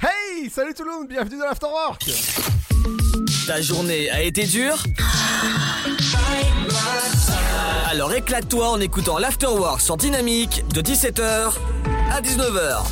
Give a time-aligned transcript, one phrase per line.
[0.00, 2.10] Hey, salut tout le monde, bienvenue dans l'Afterwork
[3.46, 4.82] Ta journée a été dure
[7.90, 11.52] Alors éclate-toi en écoutant l'Afterwork sur Dynamique de 17h
[12.10, 12.86] à 19h.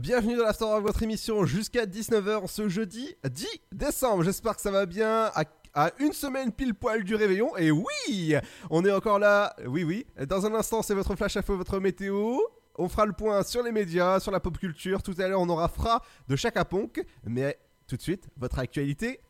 [0.00, 4.22] Bienvenue dans l'Afterwork, votre émission jusqu'à 19h ce jeudi 10 décembre.
[4.22, 5.44] J'espère que ça va bien à,
[5.74, 7.56] à une semaine pile poil du réveillon.
[7.56, 8.34] Et oui,
[8.70, 9.54] on est encore là.
[9.66, 10.06] Oui, oui.
[10.28, 12.38] Dans un instant, c'est votre flash info, votre météo.
[12.76, 15.02] On fera le point sur les médias, sur la pop culture.
[15.02, 17.04] Tout à l'heure, on aura Fra de Chaka Ponk.
[17.24, 19.20] Mais tout de suite, votre actualité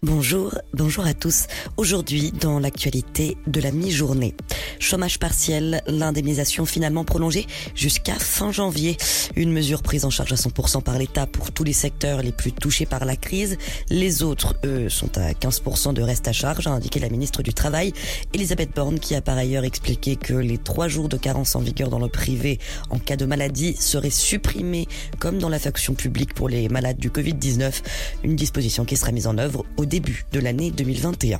[0.00, 1.48] Bonjour, bonjour à tous.
[1.76, 4.36] Aujourd'hui, dans l'actualité de la mi-journée.
[4.78, 8.96] Chômage partiel, l'indemnisation finalement prolongée jusqu'à fin janvier.
[9.34, 12.52] Une mesure prise en charge à 100% par l'État pour tous les secteurs les plus
[12.52, 13.58] touchés par la crise.
[13.90, 17.52] Les autres, eux, sont à 15% de reste à charge, a indiqué la ministre du
[17.52, 17.92] Travail,
[18.34, 21.90] Elisabeth Borne, qui a par ailleurs expliqué que les trois jours de carence en vigueur
[21.90, 24.86] dans le privé en cas de maladie seraient supprimés
[25.18, 27.82] comme dans la fonction publique pour les malades du Covid-19.
[28.22, 31.38] Une disposition qui sera mise en œuvre au début de l'année 2021.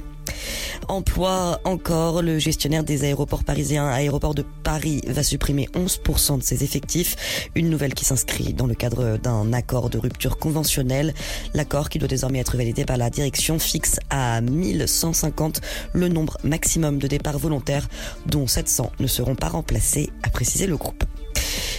[0.89, 6.65] Emploi encore, le gestionnaire des aéroports parisiens, Aéroport de Paris, va supprimer 11% de ses
[6.65, 7.51] effectifs.
[7.55, 11.15] Une nouvelle qui s'inscrit dans le cadre d'un accord de rupture conventionnelle.
[11.55, 15.61] L'accord qui doit désormais être validé par la direction fixe à 1150
[15.93, 17.89] le nombre maximum de départs volontaires,
[18.27, 21.05] dont 700 ne seront pas remplacés, a précisé le groupe.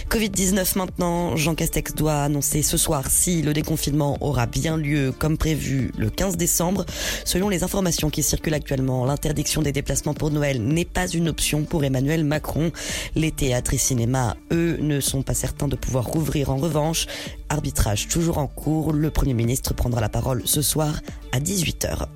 [0.08, 5.38] Covid-19 maintenant, Jean Castex doit annoncer ce soir si le déconfinement aura bien lieu comme
[5.38, 6.84] prévu le 15 décembre.
[7.24, 11.62] Selon les informations qui circulent actuellement, l'interdiction des déplacements pour Noël n'est pas une option
[11.62, 12.72] pour Emmanuel Macron.
[13.14, 17.06] Les théâtres et cinémas, eux, ne sont pas certains de pouvoir rouvrir en revanche.
[17.50, 21.00] Arbitrage toujours en cours, le Premier ministre prendra la parole ce soir
[21.32, 22.06] à 18h.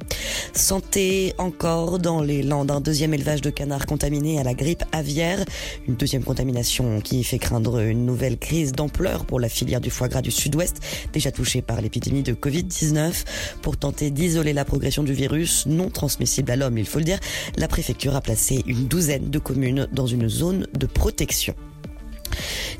[0.52, 5.44] Santé encore dans les Landes, un deuxième élevage de canards contaminé à la grippe aviaire,
[5.88, 10.08] une deuxième contamination qui fait craindre une nouvelle crise d'ampleur pour la filière du foie
[10.08, 10.80] gras du sud-ouest,
[11.12, 13.24] déjà touchée par l'épidémie de Covid-19.
[13.60, 17.18] Pour tenter d'isoler la progression du virus, non transmissible à l'homme, il faut le dire,
[17.56, 21.56] la préfecture a placé une douzaine de communes dans une zone de protection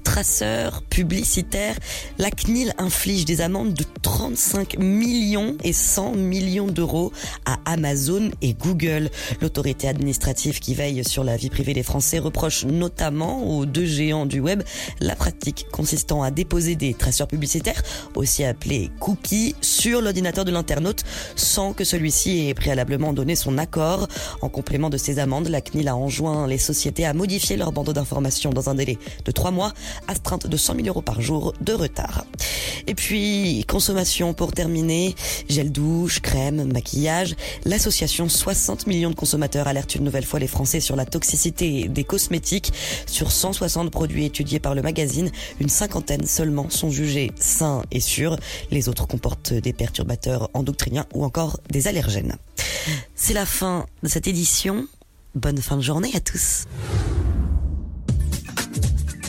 [0.03, 1.76] traceurs publicitaires,
[2.19, 7.12] la CNIL inflige des amendes de 35 millions et 100 millions d'euros
[7.47, 9.10] à Amazon et Google.
[9.41, 14.26] L'autorité administrative qui veille sur la vie privée des Français reproche notamment aux deux géants
[14.26, 14.62] du web
[15.00, 17.82] la pratique consistant à déposer des traceurs publicitaires,
[18.14, 21.04] aussi appelés cookies, sur l'ordinateur de l'internaute
[21.37, 24.09] sans que celui-ci ait préalablement donné son accord.
[24.41, 27.93] En complément de ces amendes, la CNIL a enjoint les sociétés à modifier leur bandeau
[27.93, 29.75] d'information dans un délai de trois mois
[30.09, 32.25] astreinte de 100 000 euros par jour de retard.
[32.87, 35.15] Et puis, consommation pour terminer,
[35.50, 37.37] gel douche, crème, maquillage.
[37.66, 42.05] L'association 60 millions de consommateurs alerte une nouvelle fois les Français sur la toxicité des
[42.05, 42.72] cosmétiques.
[43.05, 45.31] Sur 160 produits étudiés par le magazine,
[45.61, 48.38] une cinquantaine seulement sont jugés sains et sûrs.
[48.71, 52.38] Les autres comportent des perturbateurs endocriniens ou encore des allergènes.
[53.15, 54.87] C'est la fin de cette édition.
[55.34, 56.65] Bonne fin de journée à tous.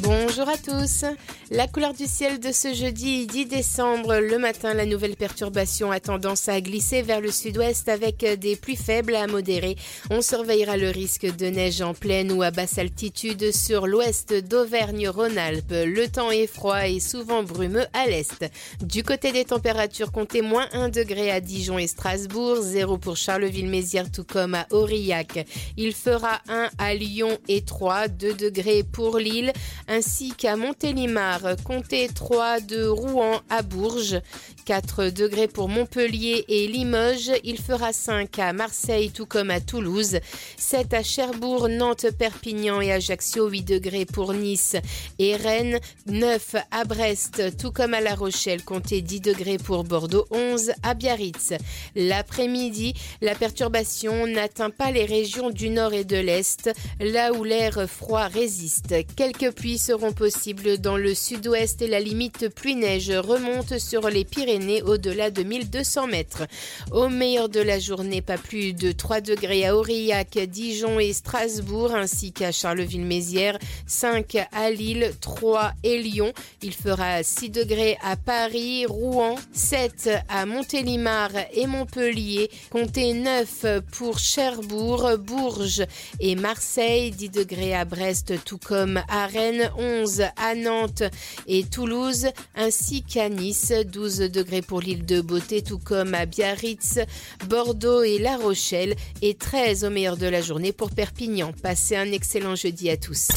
[0.05, 1.03] Bonjour à tous.
[1.49, 5.99] La couleur du ciel de ce jeudi 10 décembre, le matin, la nouvelle perturbation a
[5.99, 9.77] tendance à glisser vers le sud-ouest avec des pluies faibles à modérées.
[10.11, 15.71] On surveillera le risque de neige en pleine ou à basse altitude sur l'ouest d'Auvergne-Rhône-Alpes.
[15.71, 18.45] Le temps est froid et souvent brumeux à l'est.
[18.81, 24.11] Du côté des températures, comptez moins 1 degré à Dijon et Strasbourg, 0 pour Charleville-Mézières
[24.11, 25.47] tout comme à Aurillac.
[25.77, 29.51] Il fera 1 à Lyon et 3, 2 degrés pour Lille,
[29.95, 31.55] ainsi qu'à Montélimar.
[31.63, 34.19] Comptez 3 de Rouen à Bourges,
[34.65, 37.31] 4 degrés pour Montpellier et Limoges.
[37.45, 40.19] Il fera 5 à Marseille tout comme à Toulouse,
[40.57, 44.75] 7 à Cherbourg, Nantes, Perpignan et Ajaccio, 8 degrés pour Nice
[45.17, 48.63] et Rennes, 9 à Brest tout comme à La Rochelle.
[48.63, 51.53] Comptez 10 degrés pour Bordeaux, 11 à Biarritz.
[51.95, 56.69] L'après-midi, la perturbation n'atteint pas les régions du nord et de l'est,
[56.99, 58.93] là où l'air froid résiste.
[59.15, 64.81] Quelques pluies seront possibles dans le sud-ouest et la limite pluie-neige remonte sur les Pyrénées
[64.81, 66.47] au-delà de 1200 mètres.
[66.91, 71.93] Au meilleur de la journée, pas plus de 3 degrés à Aurillac, Dijon et Strasbourg,
[71.93, 76.33] ainsi qu'à Charleville-Mézières, 5 à Lille, 3 et Lyon.
[76.63, 84.17] Il fera 6 degrés à Paris, Rouen, 7 à Montélimar et Montpellier, comptez 9 pour
[84.17, 85.85] Cherbourg, Bourges
[86.19, 91.03] et Marseille, 10 degrés à Brest, tout comme à Rennes, 11 à Nantes
[91.47, 96.99] et Toulouse, ainsi qu'à Nice, 12 degrés pour l'île de Beauté, tout comme à Biarritz,
[97.47, 101.51] Bordeaux et La Rochelle, et 13 au meilleur de la journée pour Perpignan.
[101.61, 103.29] Passez un excellent jeudi à tous.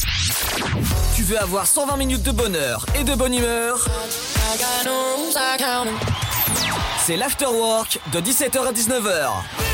[1.14, 3.88] Tu veux avoir 120 minutes de bonheur et de bonne humeur?
[7.04, 9.67] C'est l'afterwork de 17h à 19h.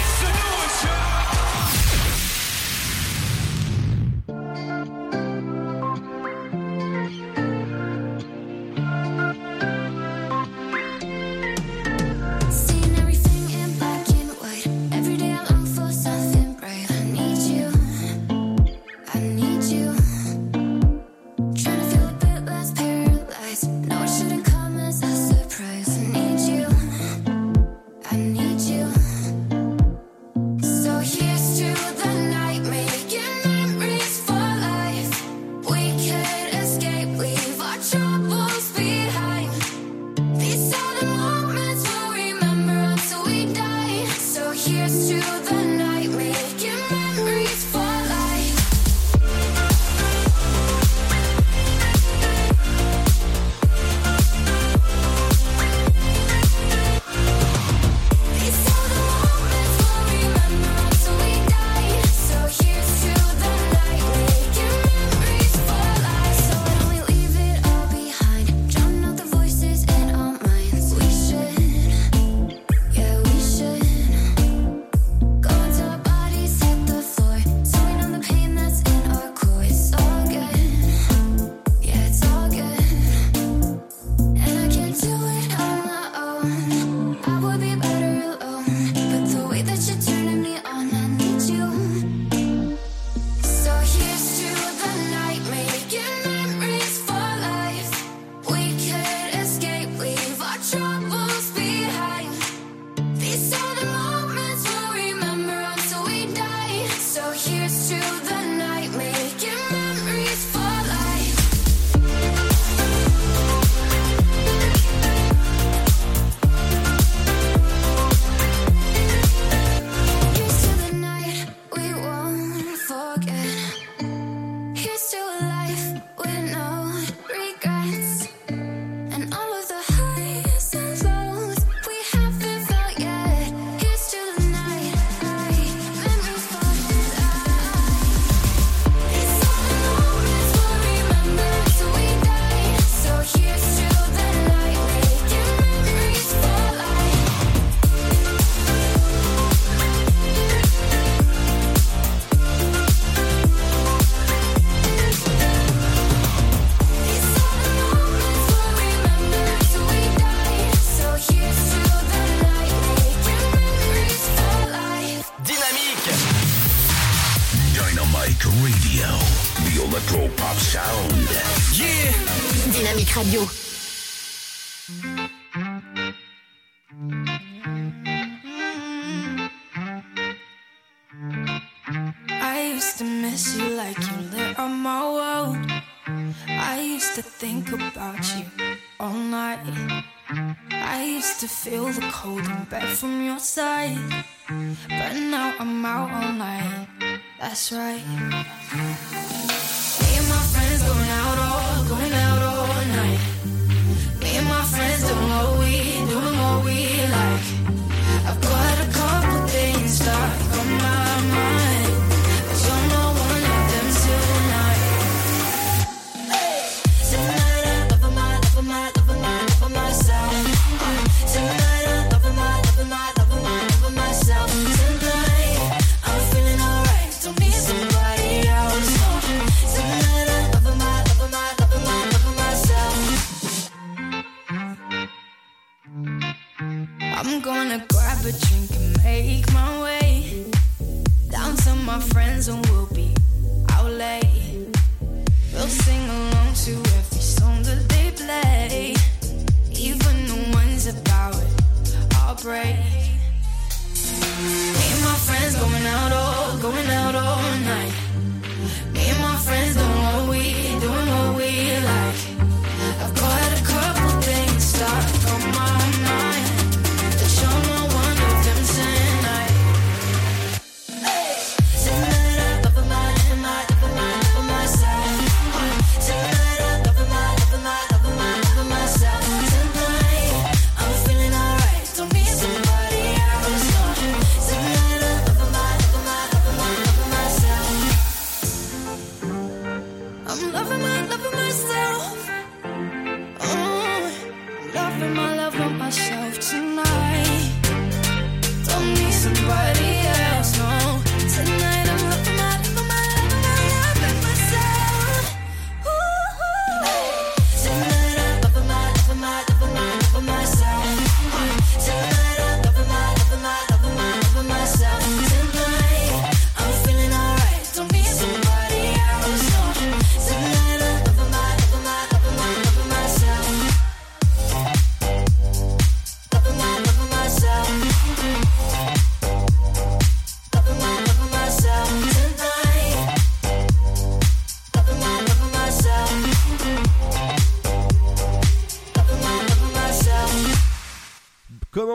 [197.54, 198.44] That's right.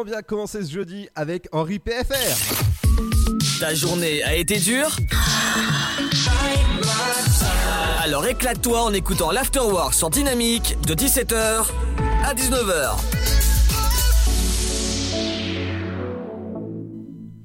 [0.09, 2.35] Bien commencer ce jeudi avec Henri PFR
[3.59, 4.89] Ta journée a été dure
[8.01, 11.67] Alors éclate-toi en écoutant l'Afterwork sur Dynamique de 17h
[12.25, 12.97] à 19h.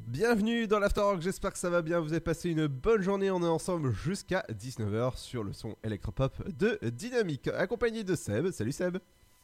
[0.06, 3.42] Bienvenue dans l'Afterwork, j'espère que ça va bien, vous avez passé une bonne journée, on
[3.42, 8.52] est ensemble jusqu'à 19h sur le son électropop de Dynamique, accompagné de Seb.
[8.52, 8.96] Salut Seb,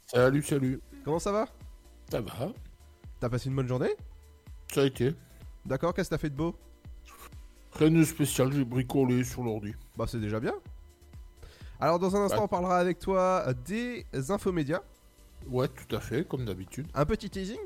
[0.06, 0.80] Salut, salut.
[1.04, 1.48] comment ça va?
[2.10, 2.50] Ça va
[3.20, 3.94] T'as passé une bonne journée
[4.72, 5.14] Ça a été.
[5.66, 6.54] D'accord, qu'est-ce que t'as fait de beau
[7.74, 9.74] Rien de spécial, j'ai bricolé sur l'ordi.
[9.96, 10.54] Bah c'est déjà bien.
[11.78, 12.44] Alors dans un instant Ouais.
[12.44, 14.82] on parlera avec toi des infomédias,
[15.48, 16.86] Ouais, tout à fait, comme d'habitude.
[16.94, 17.58] un petit teasing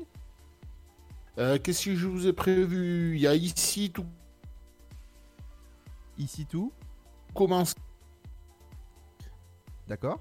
[1.37, 3.15] Euh, Qu'est-ce que je vous ai prévu?
[3.15, 4.05] Il y a ici tout
[6.17, 6.71] Ici tout,
[7.33, 7.75] commence.
[9.87, 10.19] d'accord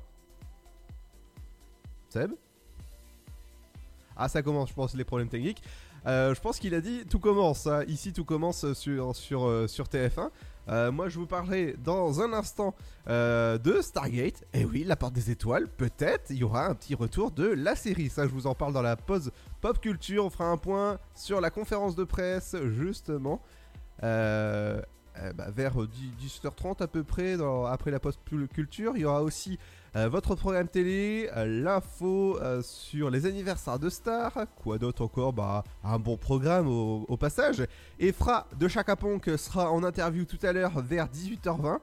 [2.08, 2.32] Seb
[4.16, 5.62] Ah ça commence, je pense, les problèmes techniques.
[6.06, 7.66] Euh, je pense qu'il a dit tout commence.
[7.66, 7.82] hein.
[7.88, 10.30] Ici tout commence sur, sur, euh, sur TF1.
[10.68, 12.74] Euh, moi je vous parlerai dans un instant
[13.06, 14.44] de Stargate.
[14.52, 17.74] Et oui, la porte des étoiles, peut-être il y aura un petit retour de la
[17.76, 18.08] série.
[18.10, 19.30] Ça je vous en parle dans la pause
[19.60, 20.24] pop culture.
[20.24, 23.42] On fera un point sur la conférence de presse justement.
[24.02, 24.80] Euh,
[25.36, 27.36] bah, vers 10, 18h30 à peu près
[27.68, 28.18] après la pause
[28.52, 28.92] culture.
[28.96, 29.58] Il y aura aussi
[29.96, 35.32] euh, votre programme télé, euh, l'info euh, sur les anniversaires de stars, quoi d'autre encore
[35.32, 37.64] Bah un bon programme au, passage.
[38.00, 41.78] Efra de Chaka Ponk sera en interview tout à l'heure vers 18h20.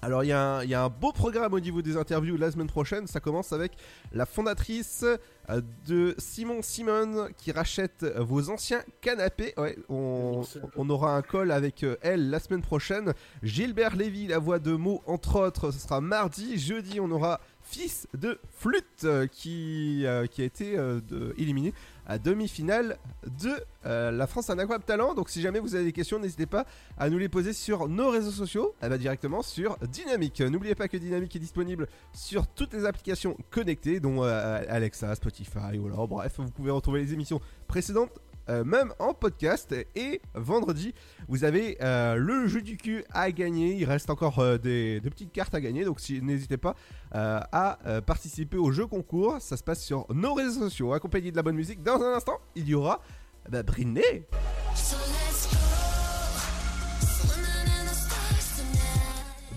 [0.00, 2.36] Alors il y, a un- il y a un beau programme au niveau des interviews
[2.36, 3.08] la semaine prochaine.
[3.08, 3.72] Ça commence avec
[4.12, 5.04] la fondatrice
[5.50, 9.54] euh, de Simon Simon qui rachète euh, vos anciens canapés.
[9.56, 10.44] Ouais, on,
[10.76, 13.12] on aura un call avec euh, elle la semaine prochaine.
[13.42, 16.58] Gilbert Lévy, la voix de mots entre autres, ce sera mardi.
[16.58, 21.00] Jeudi, on aura Fils de Flûte euh, qui, euh, qui a été euh,
[21.36, 21.74] éliminé
[22.06, 22.96] à demi-finale
[23.42, 23.52] de
[23.84, 25.14] la France a un incroyable talent.
[25.14, 26.64] Donc si jamais vous avez des questions, n'hésitez pas
[26.96, 30.40] à nous les poser sur nos réseaux sociaux, eh ben, directement sur Dynamique.
[30.40, 35.86] N'oubliez pas que Dynamique est disponible sur toutes les applications connectées, dont Alexa, Spotify, ou
[35.86, 38.18] alors bref, vous pouvez retrouver les émissions précédentes.
[38.48, 39.74] Euh, même en podcast.
[39.94, 40.94] Et vendredi
[41.28, 43.74] vous avez euh, le jeu du cul à gagner.
[43.74, 45.84] Il reste encore euh, des, petites cartes à gagner.
[45.84, 46.74] Donc si, n'hésitez pas
[47.12, 49.36] à participer au jeu concours.
[49.40, 50.92] Ça se passe sur nos réseaux sociaux.
[50.92, 53.00] Accompagné de la bonne musique dans un instant il y aura
[53.48, 53.62] bah,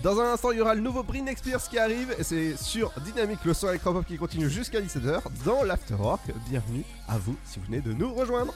[0.02, 2.16] Dans un instant, il y aura le nouveau Britney Spears qui arrive.
[2.22, 6.22] C'est sur Dynamique, le son électropop qui continue jusqu'à 17h dans l'Afterwork.
[6.48, 8.52] Bienvenue à vous si vous venez de nous rejoindre.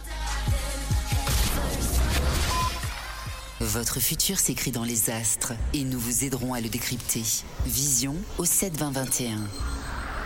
[3.60, 7.22] Votre futur s'écrit dans les astres et nous vous aiderons à le décrypter.
[7.64, 9.38] Vision au 72021.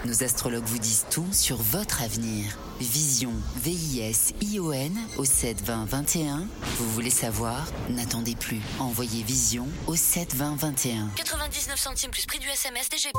[0.07, 2.57] Nos astrologues vous disent tout sur votre avenir.
[2.81, 6.47] Vision, V-I-S-I-O-N au 72021.
[6.79, 7.67] Vous voulez savoir?
[7.91, 8.61] N'attendez plus.
[8.79, 11.11] Envoyez Vision au 72021.
[11.17, 13.19] 99 centimes plus prix du SMS DGP.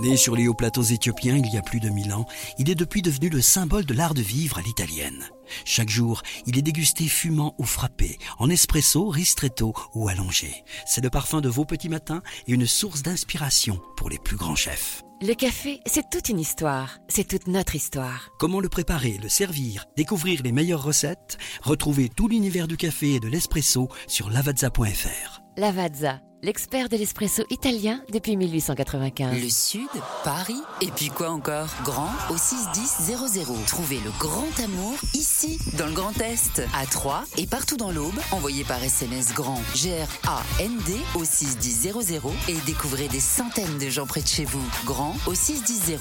[0.00, 2.24] Né sur les hauts plateaux éthiopiens il y a plus de mille ans,
[2.58, 5.28] il est depuis devenu le symbole de l'art de vivre à l'italienne.
[5.66, 10.64] Chaque jour, il est dégusté fumant ou frappé, en espresso, ristretto ou allongé.
[10.86, 14.56] C'est le parfum de vos petits matins et une source d'inspiration pour les plus grands
[14.56, 15.05] chefs.
[15.22, 16.98] Le café, c'est toute une histoire.
[17.08, 18.28] C'est toute notre histoire.
[18.38, 21.38] Comment le préparer, le servir, découvrir les meilleures recettes?
[21.62, 25.35] Retrouvez tout l'univers du café et de l'espresso sur lavazza.fr.
[25.58, 29.40] Lavazza, l'expert de l'espresso italien depuis 1895.
[29.42, 29.88] Le Sud,
[30.22, 31.68] Paris, et puis quoi encore?
[31.82, 33.64] Grand au 61000.
[33.66, 38.18] Trouvez le grand amour ici, dans le Grand Est, à Troyes et partout dans l'Aube.
[38.32, 44.28] Envoyez par SMS grand G-R-A-N-D au 61000 et découvrez des centaines de gens près de
[44.28, 44.64] chez vous.
[44.84, 45.96] Grand au 61000.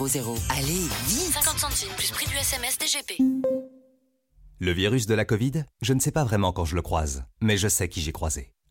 [0.50, 3.22] Allez, vite 50 centimes plus prix du SMS DGP.
[4.60, 7.56] Le virus de la Covid, je ne sais pas vraiment quand je le croise, mais
[7.56, 8.55] je sais qui j'ai croisé.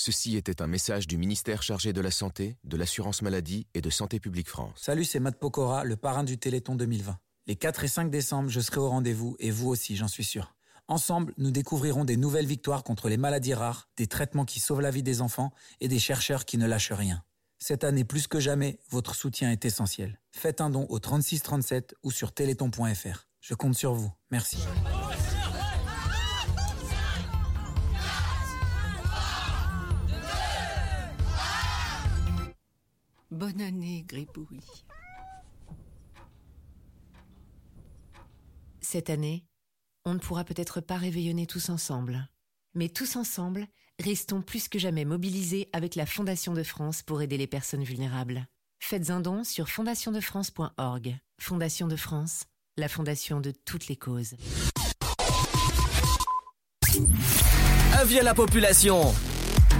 [0.00, 3.90] Ceci était un message du ministère chargé de la Santé, de l'Assurance Maladie et de
[3.90, 4.74] Santé Publique France.
[4.76, 7.18] Salut, c'est Matt Pokora, le parrain du Téléthon 2020.
[7.48, 10.54] Les 4 et 5 décembre, je serai au rendez-vous et vous aussi, j'en suis sûr.
[10.86, 14.92] Ensemble, nous découvrirons des nouvelles victoires contre les maladies rares, des traitements qui sauvent la
[14.92, 15.50] vie des enfants
[15.80, 17.24] et des chercheurs qui ne lâchent rien.
[17.58, 20.20] Cette année, plus que jamais, votre soutien est essentiel.
[20.30, 23.26] Faites un don au 3637 ou sur téléthon.fr.
[23.40, 24.12] Je compte sur vous.
[24.30, 24.58] Merci.
[33.30, 34.60] Bonne année, Gribouille.
[38.80, 39.44] Cette année,
[40.06, 42.26] on ne pourra peut-être pas réveillonner tous ensemble.
[42.74, 43.66] Mais tous ensemble,
[43.98, 48.46] restons plus que jamais mobilisés avec la Fondation de France pour aider les personnes vulnérables.
[48.80, 51.18] Faites un don sur fondationdefrance.org.
[51.38, 52.44] Fondation de France,
[52.78, 54.36] la fondation de toutes les causes.
[57.92, 59.12] Avis à la population.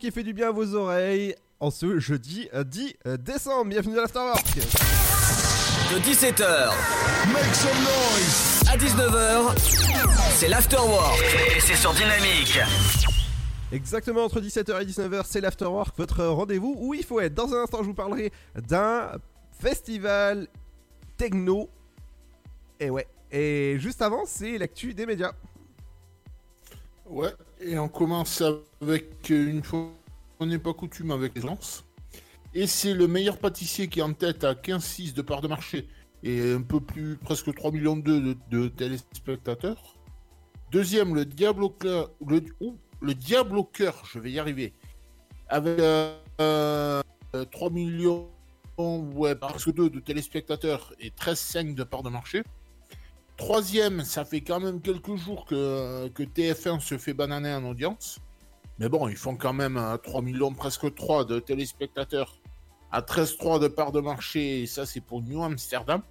[0.00, 3.66] Qui fait du bien à vos oreilles en ce jeudi euh, 10 décembre.
[3.66, 4.56] Bienvenue dans l'Afterwork.
[4.56, 6.72] De 17h
[7.32, 9.58] Make some noise à 19h,
[10.30, 11.20] c'est l'afterwork
[11.54, 12.58] et c'est sur Dynamique.
[13.72, 17.34] Exactement entre 17h et 19h, c'est l'Afterwork, votre rendez-vous où il faut être.
[17.34, 18.32] Dans un instant, je vous parlerai
[18.68, 19.10] d'un
[19.60, 20.48] festival
[21.18, 21.68] techno.
[22.78, 23.06] Et ouais.
[23.30, 25.32] Et juste avant, c'est l'actu des médias.
[27.06, 28.42] Ouais, et on commence
[28.80, 29.92] avec une fois,
[30.38, 31.84] on n'est pas coutume avec les lances.
[32.54, 35.88] Et c'est le meilleur pâtissier qui est en tête à 15,6 de part de marché
[36.22, 39.96] et un peu plus, presque 3 millions de, téléspectateurs.
[40.70, 44.72] Deuxième, le Diable au cœur, le, au cœur, je vais y arriver,
[45.48, 47.02] avec euh, euh,
[47.50, 48.28] 3 millions,
[48.78, 52.42] ouais, presque 2 de téléspectateurs et 13,5 de part de marché.
[53.40, 58.18] Troisième, ça fait quand même quelques jours que, que TF1 se fait bananer en audience.
[58.78, 62.38] Mais bon, ils font quand même euh, 3 millions, presque 3 de téléspectateurs
[62.92, 64.60] à 13,3 de part de marché.
[64.60, 66.02] Et ça, c'est pour New Amsterdam.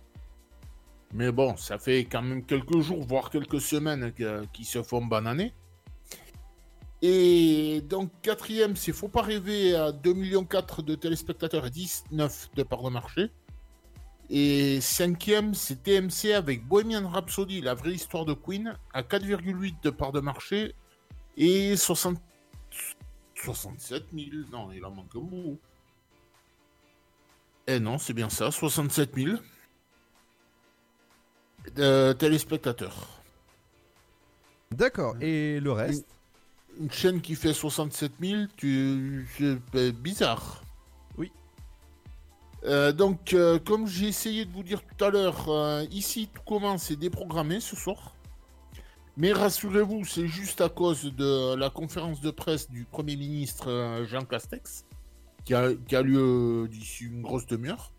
[1.13, 4.11] Mais bon, ça fait quand même quelques jours, voire quelques semaines
[4.51, 5.53] qu'ils se font bananer.
[7.03, 10.47] Et donc, quatrième, c'est Faut pas rêver à 2,4 millions
[10.83, 13.29] de téléspectateurs et 19 de part de marché.
[14.29, 19.89] Et cinquième, c'est TMC avec Bohemian Rhapsody, la vraie histoire de Queen, à 4,8 de
[19.89, 20.75] part de marché
[21.35, 22.21] et 60...
[23.35, 24.27] 67 000.
[24.51, 25.59] Non, il en manque un bout.
[27.67, 29.37] Eh non, c'est bien ça, 67 000
[31.75, 33.21] de téléspectateurs.
[34.71, 35.15] D'accord.
[35.21, 36.05] Et le reste?
[36.79, 39.27] Une chaîne qui fait 67 000, tu...
[39.37, 40.63] c'est euh, bizarre.
[42.65, 46.41] Euh, donc, euh, comme j'ai essayé de vous dire tout à l'heure, euh, ici tout
[46.43, 48.15] commence et déprogrammé ce soir.
[49.17, 54.23] Mais rassurez-vous, c'est juste à cause de la conférence de presse du Premier ministre Jean
[54.23, 54.85] Castex,
[55.43, 57.91] qui a, qui a lieu d'ici une grosse demi-heure.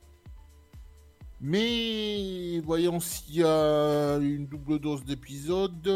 [1.42, 5.87] Mais voyons s'il y a une double dose d'épisode.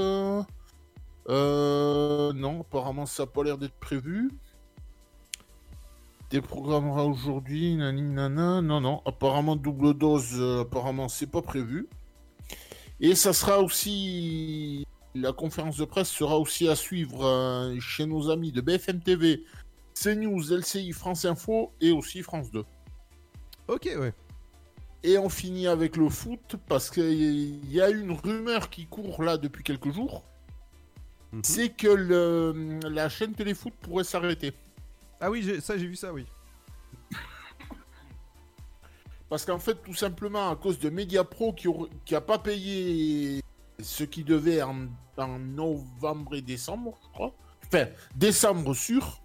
[1.28, 4.30] Non, apparemment ça n'a pas l'air d'être prévu.
[6.38, 8.60] Déprogrammera aujourd'hui, nani nana.
[8.60, 11.86] Non, non, apparemment double dose, euh, apparemment c'est pas prévu.
[12.98, 14.84] Et ça sera aussi.
[15.14, 19.44] La conférence de presse sera aussi à suivre euh, chez nos amis de BFM TV,
[19.94, 22.64] CNews, LCI, France Info et aussi France 2.
[23.68, 24.12] Ok, ouais.
[25.04, 29.36] Et on finit avec le foot parce qu'il y a une rumeur qui court là
[29.38, 30.24] depuis quelques jours.
[31.44, 34.52] C'est que le- la chaîne Téléfoot pourrait s'arrêter.
[35.26, 36.26] Ah oui, ça j'ai vu ça, oui.
[39.30, 43.40] Parce qu'en fait, tout simplement, à cause de Mediapro qui n'a pas payé
[43.80, 44.86] ce qu'il devait en,
[45.38, 47.34] novembre et décembre, je crois.
[47.66, 49.22] Enfin, décembre sûr.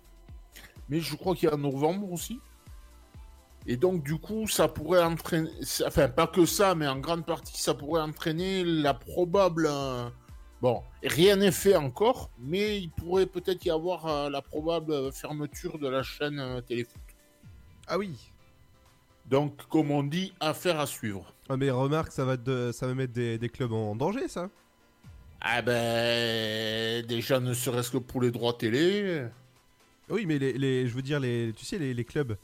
[0.88, 2.39] Mais je crois qu'il y a novembre aussi.
[3.67, 5.49] Et donc, du coup, ça pourrait entraîner.
[5.85, 9.69] Enfin, pas que ça, mais en grande partie, ça pourrait entraîner la probable.
[10.61, 15.79] Bon, rien n'est fait encore, mais il pourrait peut-être y avoir euh, la probable fermeture
[15.79, 17.01] de la chaîne euh, Téléfoot.
[17.87, 18.11] Ah oui.
[19.25, 21.33] Donc, comme on dit, affaire à suivre.
[21.47, 24.49] Ah, mais remarque, ça va, de, ça va mettre des, des clubs en danger, ça.
[25.39, 29.23] Ah ben, déjà, ne serait-ce que pour les droits télé.
[30.09, 32.35] Oui, mais les, les- je veux dire, les, tu sais, les, les clubs.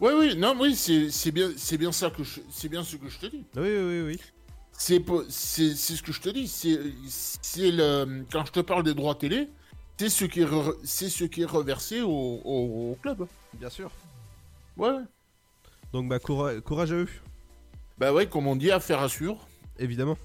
[0.00, 3.08] Oui, oui, non, oui, c'est bien, c'est bien ça que je, c'est bien ce que
[3.08, 3.44] je te dis.
[3.56, 4.20] Oui, oui, oui.
[4.80, 6.46] C'est po- c'est c'est ce que je te dis.
[6.46, 9.48] C'est le quand je te parle des droits télé,
[9.96, 12.08] c'est ce qui est re- c'est ce qui est reversé au,
[12.44, 13.26] au, au club.
[13.54, 13.90] Bien sûr.
[14.76, 14.94] Ouais.
[15.92, 17.08] Donc, bah, coura- courage à eux.
[17.98, 19.48] Bah ouais, comme on dit, affaire à suivre.
[19.78, 20.16] Évidemment.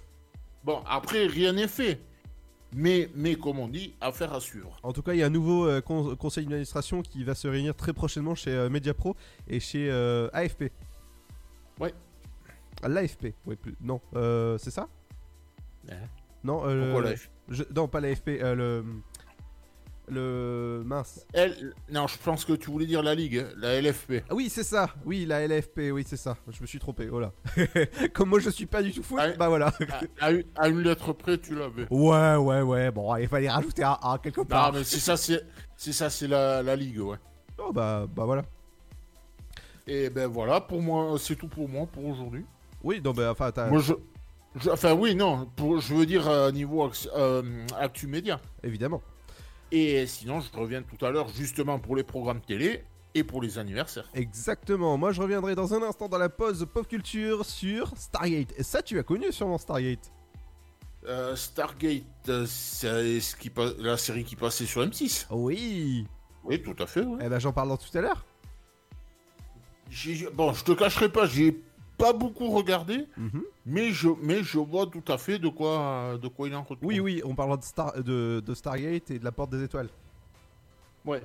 [0.64, 2.00] Bon, après rien n'est fait,
[2.76, 4.78] mais mais comme on dit, affaire à suivre.
[4.84, 7.48] En tout cas, il y a un nouveau euh, con- conseil d'administration qui va se
[7.48, 9.16] réunir très prochainement chez euh, Mediapro
[9.48, 10.72] et chez euh, AFP.
[11.80, 11.94] Ouais.
[12.84, 13.76] Ah, L'AFP, oui, plus...
[13.82, 14.88] non, euh, c'est ça?
[16.44, 17.30] Non, euh, Pourquoi le- l'AFP?
[17.50, 18.86] je- Non, pas l'AFP, euh, le...
[20.10, 20.84] Le...
[20.86, 21.26] Mince.
[21.32, 24.24] Elle, non, je pense que tu voulais dire la ligue, hein, la LFP.
[24.30, 26.36] Ah oui, c'est ça, oui, la LFP, oui, c'est ça.
[26.52, 27.32] Je me suis trompé, voilà.
[28.14, 29.72] Comme moi, je suis pas du tout foot, bah voilà.
[30.20, 31.88] À, à une- à une lettre près, tu l'avais.
[31.90, 34.74] ouais, ouais, ouais, bon, il fallait rajouter un A quelque part.
[34.74, 35.42] Non, mais c'est ça, c'est
[35.78, 37.18] c'est ça, c'est la, la ligue, ouais.
[37.58, 38.44] Oh, bah, bah voilà.
[39.88, 42.46] Et ben voilà, pour moi, c'est tout pour moi pour aujourd'hui.
[42.84, 43.70] Oui, non, bah, enfin, t'as...
[43.70, 43.94] Moi, je,
[44.60, 48.40] je- enfin oui, non, pour, je veux dire euh, niveau ax- euh, actu média.
[48.64, 49.02] Évidemment.
[49.72, 52.84] Et sinon, je reviens tout à l'heure justement pour les programmes télé
[53.16, 54.08] et pour les anniversaires.
[54.14, 58.54] Exactement, moi je reviendrai dans un instant dans la pause pop culture sur Stargate.
[58.58, 60.12] Et ça, tu as connu sûrement Stargate
[61.08, 65.28] Euh, Stargate, euh, c'est ce qui pa- la série qui passait sur M6.
[65.32, 66.06] Oui.
[66.44, 67.02] Oui, tout à fait.
[67.02, 67.20] ouais.
[67.26, 68.26] Eh ben, j'en parle dans tout à l'heure.
[70.34, 71.62] Bon, je te cacherai pas, j'ai
[71.98, 73.44] pas beaucoup regardé, Mhm.
[73.66, 76.80] mais je, mais je vois tout à fait de quoi, de quoi il en retourne.
[76.84, 79.90] Oui, oui, on parlera de, Star, de, de Stargate et de la porte des étoiles.
[81.06, 81.22] Ouais.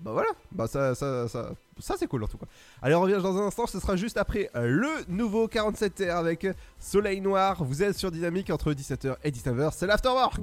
[0.00, 2.46] Bah voilà, bah ça, ça, ça, ça c'est cool en tout cas.
[2.82, 6.44] Allez, on revient dans un instant, ce sera juste après euh, le nouveau 47R avec
[6.80, 7.62] Soleil Noir.
[7.62, 10.40] Vous êtes sur Dynamique entre 17h et 19h, c'est l'afterwork.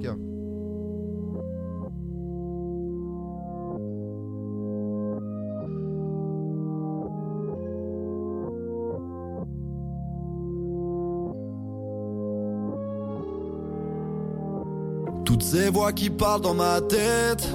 [15.40, 17.48] Toutes ces voix qui parlent dans ma tête.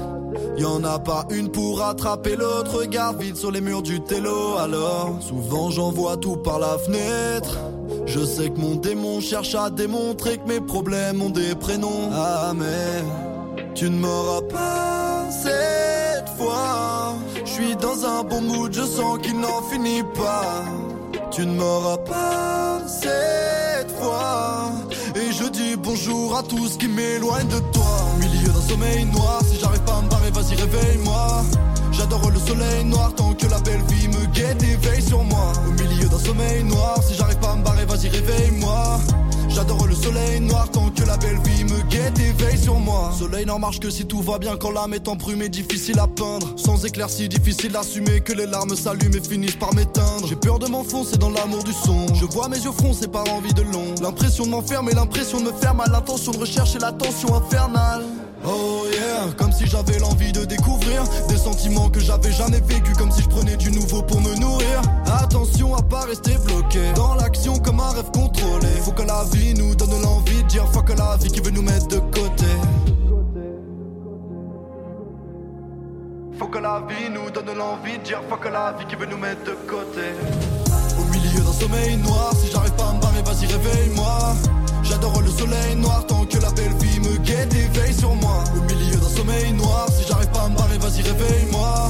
[0.58, 2.80] Y en a pas une pour attraper l'autre.
[2.80, 4.58] Regard vide sur les murs du télo.
[4.58, 7.60] Alors, souvent j'en vois tout par la fenêtre.
[8.08, 12.10] Je sais que mon démon cherche à démontrer que mes problèmes ont des prénoms.
[12.12, 13.04] Ah, mais
[13.76, 17.14] tu ne m'auras pas cette fois.
[17.46, 20.64] Je suis dans un bon mood, je sens qu'il n'en finit pas.
[21.30, 24.72] Tu ne m'auras pas cette fois.
[25.16, 27.75] Et je dis bonjour à tous qui m'éloignent de toi.
[28.16, 31.44] Au milieu d'un sommeil noir, si j'arrive pas à me barrer, vas-y réveille-moi.
[31.92, 35.52] J'adore le soleil noir tant que la belle vie me guette et veille sur moi.
[35.68, 39.00] Au milieu d'un sommeil noir, si j'arrive pas à me barrer, vas-y réveille-moi.
[39.56, 43.14] J'adore le soleil noir tant que la belle vie me guette et veille sur moi.
[43.18, 46.52] Soleil n'en marche que si tout va bien quand l'âme est embrumée, difficile à peindre.
[46.58, 50.28] Sans éclaircie, difficile d'assumer que les larmes s'allument et finissent par m'éteindre.
[50.28, 52.14] J'ai peur de m'enfoncer dans l'amour du son.
[52.14, 53.96] Je vois mes yeux froncer par envie de long.
[54.02, 55.90] L'impression de m'enfermer, l'impression de me faire mal.
[55.90, 58.04] L'intention de rechercher la tension infernale.
[58.48, 63.12] Oh yeah, comme si j'avais l'envie de découvrir des sentiments que j'avais jamais vécu, comme
[63.12, 64.82] si je prenais du nouveau pour me nourrir.
[65.22, 68.68] Attention à pas rester bloqué dans l'action comme un rêve contrôlé.
[68.84, 71.64] Faut que la vie nous donne l'envie de dire fuck la vie qui veut nous
[71.64, 72.46] mettre de côté.
[76.38, 79.18] Faut que la vie nous donne l'envie de dire fuck la vie qui veut nous
[79.18, 80.12] mettre de côté.
[81.00, 84.36] Au milieu d'un sommeil noir, si j'arrive pas à me barrer, vas-y réveille-moi.
[84.88, 88.44] J'adore le soleil noir tant que la belle vie me guette et veille sur moi.
[88.56, 91.90] Au milieu d'un sommeil noir, si j'arrive pas à me barrer, vas-y réveille-moi.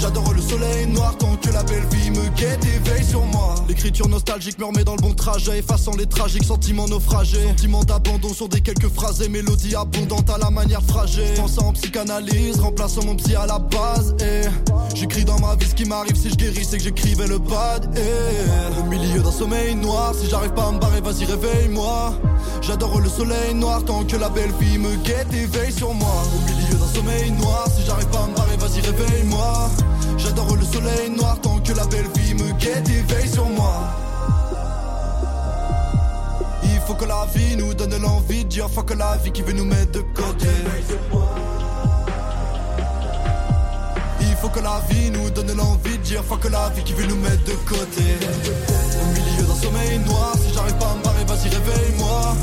[0.00, 3.54] J'adore le soleil noir tant que la belle vie me guette et veille sur moi.
[3.68, 7.48] L'écriture nostalgique me remet dans le bon trajet, effaçant les tragiques sentiments naufragés.
[7.48, 11.34] Sentiments d'abandon sur des quelques phrases et mélodies abondantes à la manière fragile.
[11.36, 14.16] Pensant en psychanalyse, remplaçant mon psy à la base.
[14.20, 14.48] Et
[14.96, 17.94] j'écris dans ma vie ce qui m'arrive si je guéris, c'est que j'écrivais le bad.
[17.98, 22.14] Et au milieu d'un sommeil noir, si j'arrive pas à me barrer, vas-y réveille-moi.
[22.62, 26.22] J'adore le soleil noir tant que la belle vie me guette et veille sur moi.
[26.34, 29.70] Au milieu d'un sommeil noir, si j'arrive pas à me barrer, vas-y réveille-moi.
[30.22, 33.74] J'adore le soleil noir tant que la belle vie me guette et veille sur moi.
[36.64, 39.52] Il faut que la vie nous donne l'envie de dire fuck la vie qui veut
[39.52, 40.48] nous mettre de côté.
[44.40, 47.04] Il faut que la vie nous donne l'envie de dire fuck la vie qui veut
[47.04, 48.16] nous mettre de côté.
[49.02, 52.36] Au milieu d'un sommeil noir, si j'arrive pas à me barrer, vas-y réveille-moi.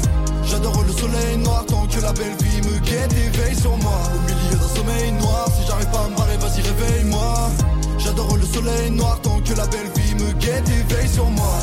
[0.44, 4.00] J'adore le soleil noir tant que la belle vie me guette et veille sur moi.
[4.14, 7.50] Au milieu d'un sommeil noir, si j'arrive pas à me barrer, vas-y réveille-moi.
[7.98, 11.58] J'adore le soleil noir tant que la belle vie me guette et veille sur moi.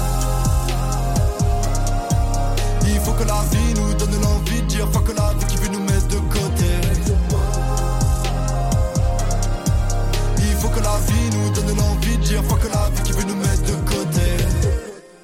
[2.89, 4.63] Il faut que la vie nous donne l'envie
[10.95, 13.89] la vie nous donne l'envie de dire fuck la vie qui veut nous mettre de
[13.89, 14.45] côté.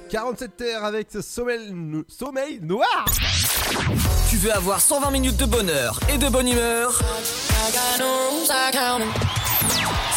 [0.09, 3.05] 47 terres avec ce sommeil, no- sommeil noir.
[4.29, 6.99] Tu veux avoir 120 minutes de bonheur et de bonne humeur?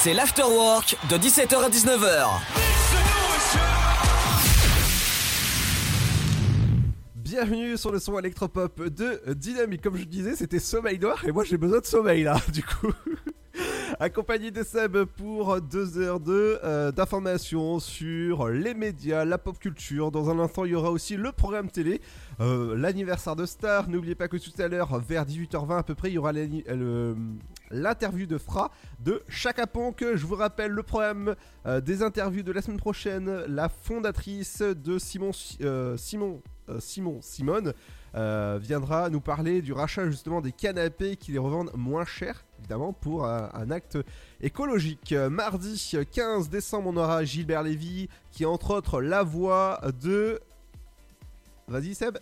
[0.03, 2.27] C'est l'afterwork de 17h à 19h.
[7.15, 9.83] Bienvenue sur le son électropop de Dynamique.
[9.83, 12.93] Comme je disais, c'était sommeil noir et moi j'ai besoin de sommeil là, du coup.
[14.01, 20.11] Accompagné de Seb pour deux heures de euh, d'informations sur les médias, la pop culture.
[20.11, 22.01] Dans un instant, il y aura aussi le programme télé,
[22.41, 23.89] euh, l'anniversaire de Star.
[23.89, 27.15] N'oubliez pas que tout à l'heure, vers 18h20 à peu près, il y aura euh,
[27.71, 30.05] l'interview de Fra de Chaka Ponk.
[30.15, 33.45] Je vous rappelle le programme euh, des interviews de la semaine prochaine.
[33.49, 35.33] La fondatrice de Simon
[35.97, 36.43] Simon
[36.79, 37.75] Simon Simone
[38.15, 43.27] viendra nous parler du rachat justement des canapés qui les revendent moins cher, évidemment, pour
[43.27, 43.99] un acte
[44.41, 45.13] écologique.
[45.13, 50.41] Mardi 15 décembre, on aura Gilbert Lévy qui est entre autres la voix de.
[51.69, 52.17] Vas-y Seb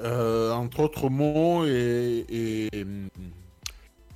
[0.00, 2.24] Euh, entre autres mots et.
[2.28, 2.70] et,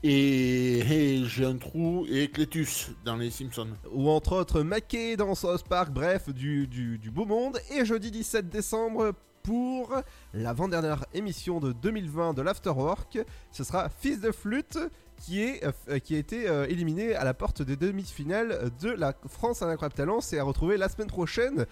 [0.02, 3.68] et, et j'ai un trou et Clétus dans les Simpsons.
[3.92, 7.59] ou entre autres Mackay dans South Park, bref, du, du, du beau monde.
[7.70, 9.94] Et jeudi 17 décembre, pour
[10.35, 13.18] l'avant-dernière émission de 2020 de l'Afterwork,
[13.53, 14.79] ce sera Fils de Flûte
[15.16, 19.14] qui, est, euh, qui a été euh, éliminé à la porte des demi-finales de la
[19.29, 20.20] France à l'incroyable talent.
[20.20, 21.66] C'est à retrouver la semaine prochaine.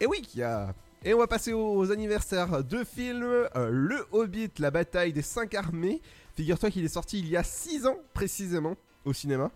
[0.00, 0.74] Et oui, y a...
[1.06, 3.24] Et on va passer aux anniversaires de films.
[3.24, 6.00] Euh, le Hobbit, la bataille des cinq armées.
[6.34, 8.74] Figure-toi qu'il est sorti il y a 6 ans précisément
[9.04, 9.50] au cinéma.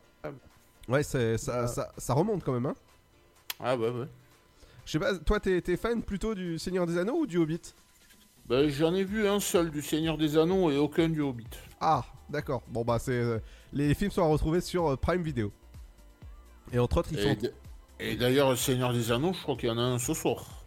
[0.89, 2.67] Ouais, c'est- ça, ça, ça remonte quand même.
[2.67, 2.75] Hein.
[3.61, 4.07] Ah ouais, ouais.
[4.89, 7.61] Je sais pas, toi t'es fan plutôt du Seigneur des Anneaux ou du Hobbit?
[8.47, 11.45] Ben, J'en ai vu un seul du Seigneur des Anneaux et aucun du Hobbit.
[11.79, 12.63] Ah, d'accord.
[12.69, 13.13] Bon bah c'est...
[13.13, 13.39] euh,
[13.75, 15.53] les films sont à retrouver sur euh, Prime Video.
[16.73, 17.37] Et entre autres, ils sont...
[18.01, 20.65] et d'ailleurs, le Seigneur des Anneaux, je crois qu'il y en a un ce soir.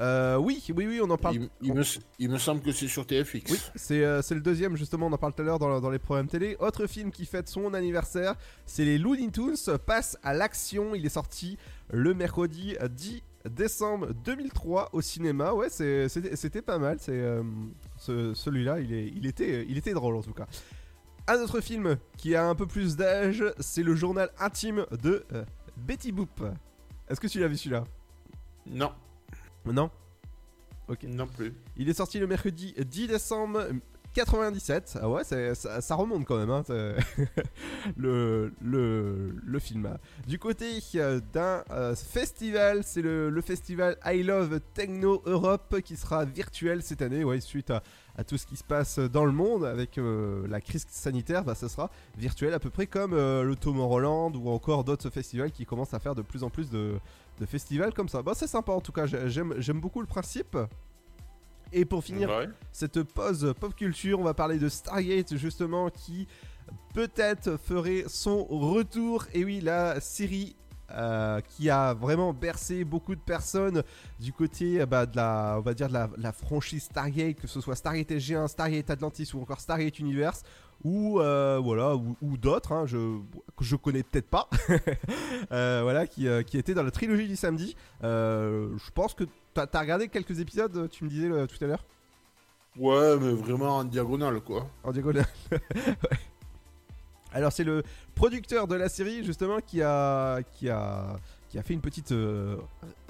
[0.00, 1.34] Euh, oui, oui, oui, on en parle.
[1.34, 1.82] Il, il me,
[2.20, 3.50] il me semble que c'est sur TFX.
[3.50, 5.90] Oui, c'est euh, c'est le deuxième, justement, on en parle tout à l'heure dans, dans
[5.90, 6.56] les programmes télé.
[6.60, 10.94] Autre film qui fête son anniversaire, c'est les Looney Tunes passe à l'action.
[10.94, 11.58] Il est sorti
[11.90, 15.52] le mercredi 10 décembre 2003 au cinéma.
[15.52, 16.98] Ouais, c'était c'était pas mal.
[17.00, 17.42] C'est euh,
[17.96, 20.46] ce- Celui-là, il, est- il, était, il était drôle en tout cas.
[21.28, 25.44] Un autre film qui a un peu plus d'âge, c'est le journal intime de euh,
[25.76, 26.42] Betty Boop.
[27.08, 27.84] Est-ce que tu l'as vu celui-là?
[28.66, 28.92] Non.
[29.64, 29.90] Non?
[30.88, 31.02] Ok.
[31.04, 31.52] Non plus.
[31.76, 33.64] Il est sorti le mercredi 10 décembre
[34.16, 34.98] 97.
[35.02, 36.62] Ah ouais, ça, remonte quand même, hein,
[37.96, 39.98] le, le, le film.
[40.26, 45.96] Du côté euh, d'un euh, festival, c'est le, le festival I Love Techno Europe qui
[45.96, 47.82] sera virtuel cette année, ouais, suite à,
[48.26, 51.68] tout ce qui se passe dans le monde avec euh, la crise sanitaire, bah, ça
[51.68, 55.98] sera virtuel à peu près comme le Tomorrowland ou encore d'autres festivals qui commencent à
[55.98, 56.94] faire de plus en plus de,
[57.38, 58.22] de festivals comme ça.
[58.22, 60.56] Bah, c'est sympa en tout cas, j'ai- j'aime j'aime beaucoup le principe.
[61.72, 62.48] Et pour finir Ouais.
[62.72, 66.26] cette pause pop culture, on va parler de Stargate justement qui
[66.94, 69.26] peut-être ferait son retour.
[69.34, 70.56] Et oui, la série
[70.92, 73.82] euh, qui a vraiment bercé beaucoup de personnes
[74.20, 77.48] du côté euh, bah, de la, on va dire de la, la franchise Stargate, que
[77.48, 80.42] ce soit Stargate SG1, Stargate Atlantis ou encore Stargate Universe.
[80.84, 83.18] Ou euh, voilà, ou, ou d'autres, hein, je,
[83.56, 84.48] que je connais peut-être pas,
[85.52, 87.76] Euh, voilà, qui, qui étaient dans la trilogie du samedi.
[88.02, 89.24] Je pense que
[89.64, 91.84] t'as as regardé quelques épisodes, tu me disais tout à l'heure
[92.78, 94.68] Ouais, mais vraiment en diagonale, quoi.
[94.84, 95.26] En diagonale.
[95.50, 96.18] Ouais.
[97.32, 97.82] Alors c'est le
[98.14, 101.16] producteur de la série justement qui a qui a
[101.50, 102.56] qui a fait une petite euh,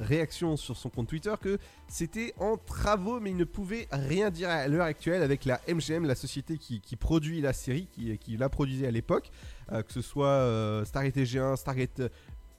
[0.00, 4.50] réaction sur son compte Twitter que c'était en travaux mais il ne pouvait rien dire
[4.50, 8.37] à l'heure actuelle avec la MGM, la société qui, qui produit la série, qui, qui
[8.37, 9.30] la produisait à l'époque,
[9.70, 12.02] euh, que ce soit euh, Stargate SG1, Stargate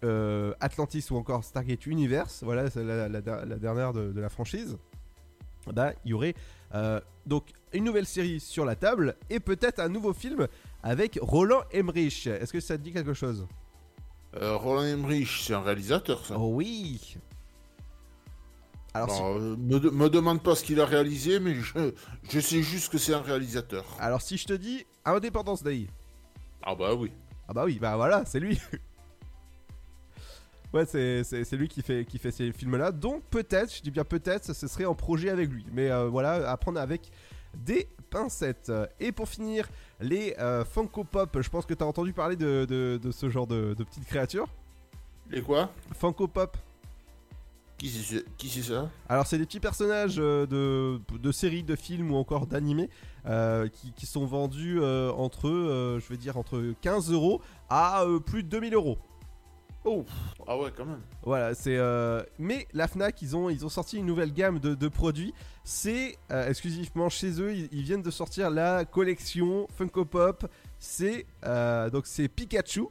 [0.04, 4.30] euh, Atlantis ou encore Stargate Universe, voilà c'est la, la- la dernière de, de la
[4.30, 4.78] franchise
[5.74, 6.34] bah, il y aurait
[6.76, 10.48] euh, donc une nouvelle série sur la table et peut-être un nouveau film
[10.82, 12.26] avec Roland Emmerich.
[12.28, 13.46] Est-ce que ça te dit quelque chose?
[14.42, 16.36] Euh, Roland Emmerich, c'est un réalisateur, ça.
[16.40, 17.18] Oh oui
[18.94, 21.92] Alors, si- euh, me, de- me demande pas ce qu'il a réalisé, mais je,
[22.30, 23.84] je sais juste que c'est un réalisateur.
[24.00, 25.88] Alors si je te dis Independence Day.
[26.64, 27.12] Ah bah oui.
[27.50, 28.58] Ah bah oui, bah voilà, c'est lui.
[30.74, 32.92] ouais, c'est, lui qui fait, qui fait ces films-là.
[32.92, 35.66] Donc peut-être, je dis bien peut-être, ce serait en projet avec lui.
[35.72, 37.10] Mais euh, voilà, à prendre avec
[37.56, 38.72] des pincettes.
[39.00, 39.68] Et pour finir,
[40.00, 41.38] les euh, Funko Pop.
[41.42, 44.06] Je pense que tu as entendu parler de, de- de ce genre de, de petites
[44.06, 44.48] créatures.
[45.30, 45.72] Les quoi?
[46.00, 46.58] Funko Pop.
[47.78, 48.90] Qui c'est qui c'est ça?
[49.08, 52.90] Alors c'est des petits personnages euh, de, de séries, de films ou encore d'animés
[53.28, 58.50] euh, qui, qui sont vendus entre, je vais dire, entre 15 euros à plus de
[58.50, 58.98] 2000 euros.
[59.90, 60.06] Oh
[60.46, 61.00] Ah ouais, quand même.
[61.24, 61.78] Voilà, c'est.
[61.78, 65.34] euh, Mais la Fnac, ils ont, ils ont sorti une nouvelle gamme de, de produits.
[65.64, 67.54] C'est euh, exclusivement chez eux.
[67.54, 70.46] Ils, ils viennent de sortir la collection Funko Pop.
[70.78, 72.88] C'est euh, donc c'est Pikachu.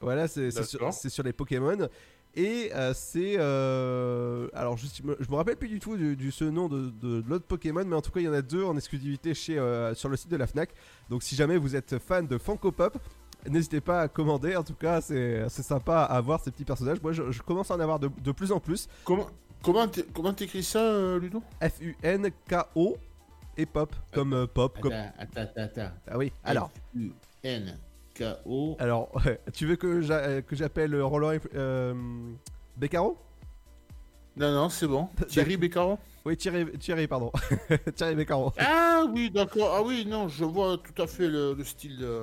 [0.00, 1.88] Voilà, c'est c'est sur, sur les Pokémon.
[2.36, 3.36] Et c'est.
[3.36, 7.24] alors, je, me- je me rappelle plus du tout du, du- ce nom de, de
[7.26, 9.54] l'autre Pokémon, mais en tout cas, il y en a deux en exclusivité chez,
[9.94, 10.70] sur le site de la Fnac.
[11.10, 12.98] Donc, si jamais vous êtes fan de Funko Pop,
[13.48, 14.56] n'hésitez pas à commander.
[14.56, 17.00] En tout cas, c'est sympa à voir ces petits personnages.
[17.02, 18.88] Moi, je, je commence à en avoir de, de plus en plus.
[19.04, 19.26] Comment
[19.62, 21.42] comment t'é- comment t'écris ça, euh, Ludo?
[21.62, 22.96] F-U-N-K-O
[23.56, 24.78] et Pop, comme euh, Pop.
[24.80, 24.92] Comme...
[24.92, 25.90] Attends, attends, attends.
[26.06, 26.70] Ah oui, alors.
[27.42, 28.76] N-K-O.
[28.78, 31.94] Alors, ouais, tu veux que euh, que j'appelle Roland euh,
[32.76, 33.16] Beccaro?
[34.36, 35.08] Non, non, c'est bon.
[35.28, 35.98] Thierry Beccaro?
[36.24, 37.32] Oui, Thierry, Thierry pardon.
[37.96, 38.52] Thierry Beccaro.
[38.58, 39.74] Ah oui, d'accord.
[39.76, 42.22] Ah oui, non, je vois tout à fait le, le style de...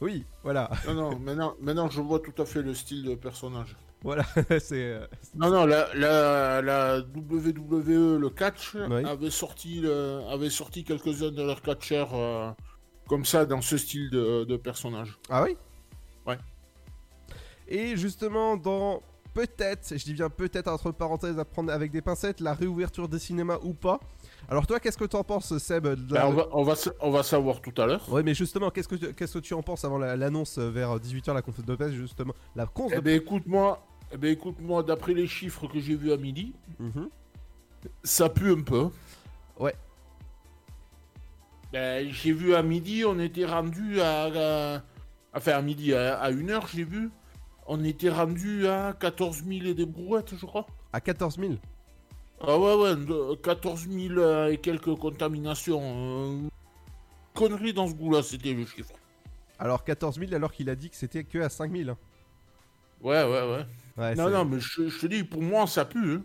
[0.00, 0.70] Oui, voilà.
[0.86, 3.76] Non, non, maintenant, maintenant, je vois tout à fait le style de personnage.
[4.02, 4.24] Voilà,
[4.60, 4.72] c'est.
[4.92, 9.04] euh, Non, non, la, la, la WWE, le catch, Oui.
[9.04, 12.50] avait, sorti le- avait sorti quelques-uns de leurs catcheurs euh,
[13.08, 15.18] comme ça, dans ce style de, de personnage.
[15.30, 15.56] Ah oui?
[16.26, 16.36] Ouais.
[17.68, 19.00] Et justement, dans
[19.32, 23.18] peut-être, je dis bien peut-être entre parenthèses à prendre avec des pincettes, la réouverture des
[23.18, 24.00] cinémas ou pas.
[24.48, 26.74] Alors toi, qu'est-ce que tu en penses, Seb de la- Ben, on, va, on, va,
[27.00, 28.10] on va savoir tout à l'heure.
[28.12, 30.98] Ouais, mais justement, qu'est-ce que, qu'est-ce que tu en penses avant la- l'annonce euh, vers
[31.00, 34.82] 18h, la conférence de presse, justement La conf Eh de- ben écoute-moi, eh ben, écoute-moi,
[34.82, 37.08] d'après les chiffres que j'ai vus à midi, Mhm.
[38.02, 38.88] ça pue un peu.
[39.58, 39.74] Ouais.
[41.72, 44.82] Ben, j'ai vu à midi, on était rendu à,
[45.36, 47.10] Enfin, à midi, à, à 1h, j'ai vu.
[47.66, 50.64] On était rendu à 14 000 et des brouettes, je crois.
[50.92, 51.54] À 14 000
[52.46, 55.80] Ah ouais, ouais, de- 14 000 euh, et quelques contaminations.
[55.82, 56.48] euh,
[57.34, 58.92] Connerie dans ce goût-là, c'était le chiffre.
[59.58, 61.90] Alors 14 000 alors qu'il a dit que c'était que à 5 000.
[61.90, 61.96] hein.
[63.00, 63.66] Ouais, ouais, ouais.
[63.96, 66.14] Ouais, non, c'est- non, mais je, je te dis, pour moi, ça pue.
[66.14, 66.22] hein.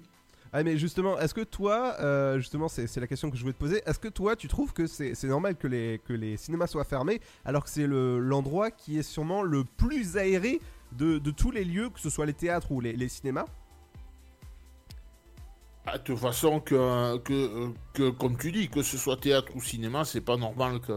[0.52, 3.54] Ah mais justement, est-ce que toi, euh, justement, c'est c'est la question que je voulais
[3.54, 3.84] te poser.
[3.86, 6.84] Est-ce que toi, tu trouves que c'est c'est normal que les que les cinémas soient
[6.86, 10.60] fermés alors que c'est le l'endroit qui est sûrement le plus aéré
[10.92, 13.46] de, de tous les lieux, que ce soit les théâtres ou les, les cinémas?
[15.86, 20.06] De toute façon, que, que, que, comme tu dis, que ce soit théâtre ou cinéma,
[20.06, 20.94] c'est pas normal que.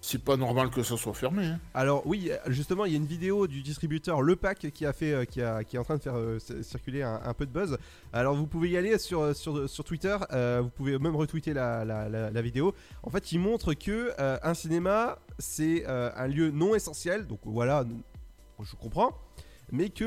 [0.00, 1.44] C'est pas normal que ça soit fermé.
[1.44, 1.60] hein.
[1.74, 5.12] Alors oui, justement, il y a une vidéo du distributeur Le Pack qui a fait,
[5.12, 7.76] euh, qui, a, qui est en train de faire euh, circuler un, peu de buzz.
[8.12, 11.84] Alors vous pouvez y aller sur, sur, sur Twitter, euh, vous pouvez même retweeter la,
[11.84, 12.76] la, vidéo.
[13.02, 17.84] En fait, il montre que un cinéma, c'est un lieu non essentiel, donc voilà,
[18.62, 19.18] je comprends,
[19.72, 20.04] mais que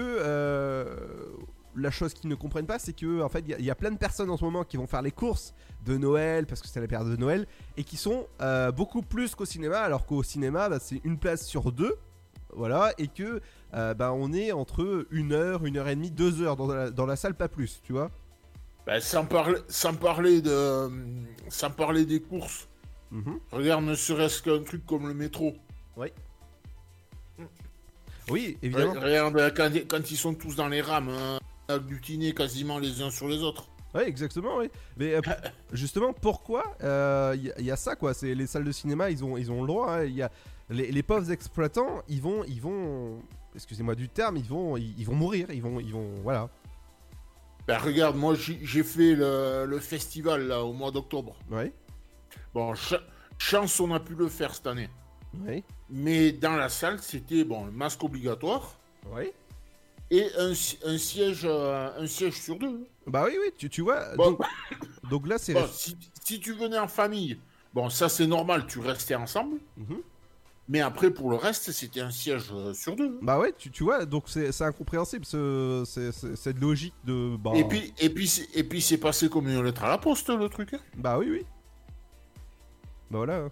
[1.75, 3.71] la chose qu'ils ne comprennent pas, c'est que en fait, il y a- il y,
[3.71, 5.53] a plein de personnes en ce moment qui vont faire les courses
[5.85, 7.47] de Noël parce que c'est la période de Noël
[7.77, 11.45] et qui sont euh, beaucoup plus qu'au cinéma, alors qu'au cinéma, bah, c'est une place
[11.45, 11.95] sur deux,
[12.53, 13.41] voilà, et que
[13.73, 16.89] euh, bah, on est entre une heure, une heure et demie, deux heures dans la,
[16.91, 18.11] dans la salle, pas plus, tu vois.
[18.85, 20.89] Ben, sans, parler, sans, parler de,
[21.49, 22.67] sans parler des courses,
[23.11, 23.39] Mhm.
[23.51, 25.53] regarde ne serait-ce qu'un truc comme le métro.
[25.97, 26.07] Oui.
[28.29, 28.93] Oui, évidemment.
[28.95, 31.39] Re- Regarde quand, quand ils sont tous dans les rames, hein,
[31.73, 33.67] agglutinés quasiment les uns sur les autres.
[33.93, 34.69] Oui, exactement, oui.
[34.97, 35.21] Mais euh,
[35.73, 38.13] justement, pourquoi euh, il y, a- il y a ça, quoi?
[38.13, 39.91] C'est les salles de cinéma, ils ont, ils ont le droit.
[39.97, 40.03] hein.
[40.05, 40.31] Y a
[40.69, 43.21] les, les pauvres exploitants, ils vont, ils vont,
[43.55, 46.49] excusez-moi du terme, ils vont, ils, ils vont mourir, ils vont, ils vont, voilà.
[47.67, 51.35] Ben, regarde, moi j'ai fait le, le festival là au mois d'octobre.
[51.51, 51.71] Oui.
[52.53, 53.01] Bon, cha-
[53.37, 54.89] chance on a pu le faire cette année.
[55.45, 55.63] Oui.
[55.89, 58.77] Mais dans la salle, c'était bon, le masque obligatoire.
[59.13, 59.31] Oui.
[60.13, 62.85] Et un, si- un siège, euh, un siège sur deux.
[63.07, 64.13] Bah oui, oui, tu, tu vois.
[64.17, 64.31] Bon.
[64.31, 64.39] Donc,
[65.09, 65.53] donc là, c'est.
[65.53, 67.39] Bon, si, si tu venais en famille,
[67.73, 69.57] bon, ça c'est normal, tu restais ensemble.
[69.77, 70.01] Mhm.
[70.69, 73.17] Mais après, pour le reste, c'était un siège euh, sur deux.
[73.21, 75.83] Bah ouais, tu, tu vois, donc c'est incompréhensible ce,
[76.35, 77.35] cette logique de.
[77.37, 79.97] Bah, Et puis, et puis, c'est- et puis, c'est passé comme une lettre à la
[79.97, 80.73] poste, le truc.
[80.73, 80.79] hein.
[80.97, 81.45] Bah oui, oui.
[83.09, 83.49] Bah voilà.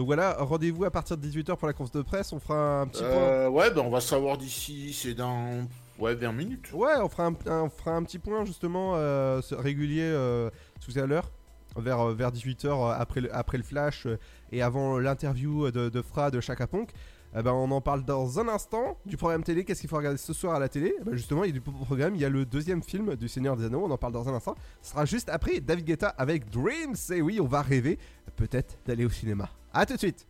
[0.00, 2.32] Donc voilà, rendez-vous à partir de 18h pour la conférence de presse.
[2.32, 3.10] On fera un petit point.
[3.12, 6.72] Euh, ouais, ben on va savoir d'ici, c'est dans ouais, 20 minutes.
[6.72, 10.48] Ouais, on fera un, un- on fera un petit point justement euh, régulier euh,
[10.82, 11.30] tout à l'heure,
[11.76, 14.06] vers, euh, vers 18h après le, après le flash
[14.52, 16.92] et avant l'interview de, de Fra de Chaka Ponk.
[17.38, 19.66] Eh ben, on en parle dans un instant du programme télé.
[19.66, 20.94] Qu'est-ce qu'il faut regarder ce soir à la télé?
[20.98, 22.14] Eh ben, Justement, il y a du programme.
[22.14, 23.82] Il y a le deuxième film du Seigneur des Anneaux.
[23.84, 24.54] On en parle dans un instant.
[24.80, 26.96] Ce sera juste après David Guetta avec Dreams.
[27.12, 27.98] Et oui, on va rêver
[28.36, 29.50] peut-être d'aller au cinéma.
[29.72, 30.26] A tout de suite.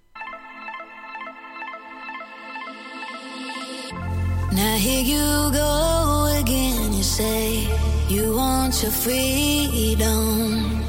[4.52, 6.92] Now here you go again.
[6.92, 7.66] You say
[8.08, 10.82] you want freedom.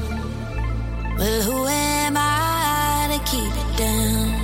[1.16, 4.42] Well, who am I to keep it down?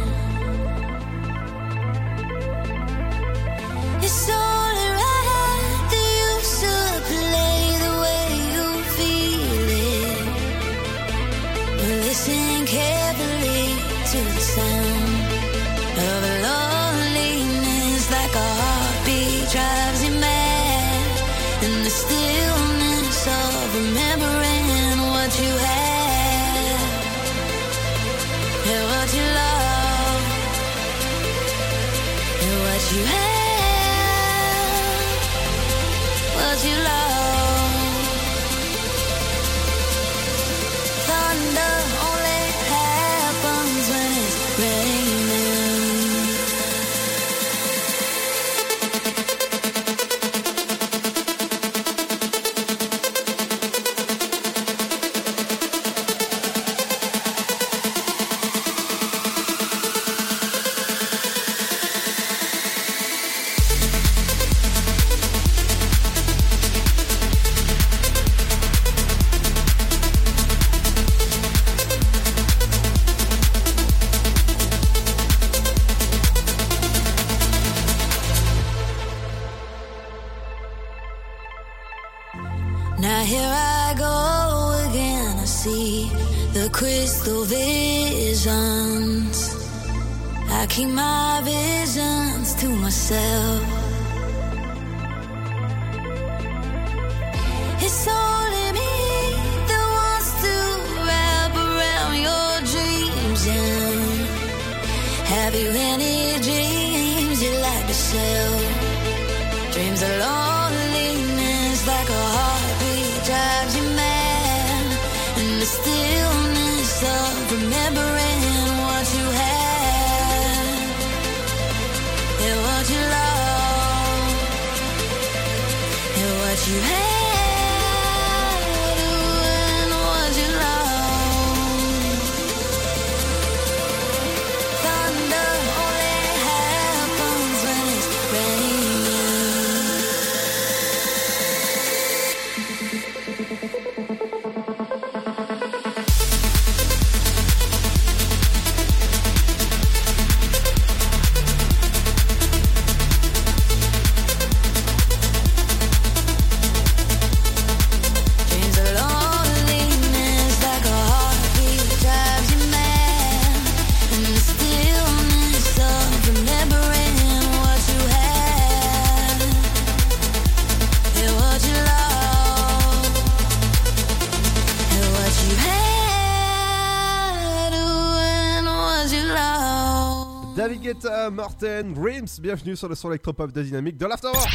[181.30, 184.48] Morten, Grims, bienvenue sur le son électropop de Dynamique de l'Afterwork.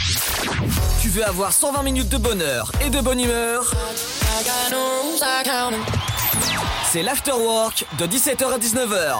[1.01, 3.71] Tu veux avoir 120 minutes de bonheur et de bonne humeur?
[6.85, 9.15] C'est l'Afterwork de 17h à 19h.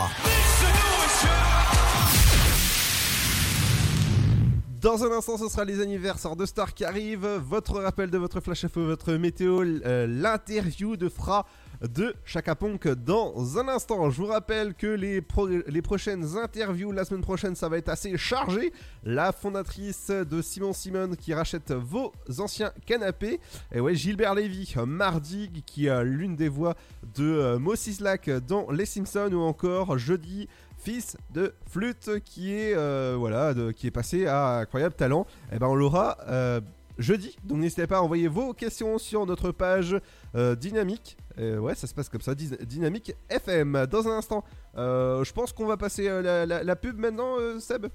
[4.81, 8.41] Dans un instant, ce sera les anniversaires de stars qui arrivent, votre rappel de votre
[8.41, 11.45] flash info, votre météo, euh, l'interview de Fra
[11.83, 14.09] de Chaka Ponk dans un instant.
[14.09, 17.89] Je vous rappelle que les, pro- les prochaines interviews la semaine prochaine, ça va être
[17.89, 18.71] assez chargé.
[19.03, 23.39] La fondatrice de Simon Simon qui rachète vos anciens canapés.
[23.73, 26.75] Et ouais, Gilbert Lévy, mardi, qui a l'une des voix
[27.15, 32.73] de euh, Moses Slack dans Les Simpsons ou encore jeudi fils de flûte qui est
[32.75, 36.59] euh, voilà qui est passé à incroyable talent et ben on l'aura euh,
[36.97, 39.95] jeudi donc n'hésitez pas à envoyer vos questions sur notre page
[40.35, 41.17] euh, dynamique.
[41.39, 42.35] Euh, ouais ça se passe comme ça.
[42.35, 44.43] Dynamique FM dans un instant
[44.77, 47.87] euh, je pense qu'on va passer euh, la, la- la pub maintenant euh, Seb.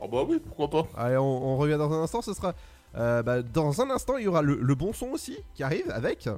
[0.00, 0.88] Ah bah oui pourquoi pas.
[0.96, 2.22] Allez on, on revient dans un instant.
[2.22, 2.54] Ce sera
[2.96, 5.90] euh, bah, dans un instant il y aura le, le bon son aussi qui arrive
[5.90, 6.28] avec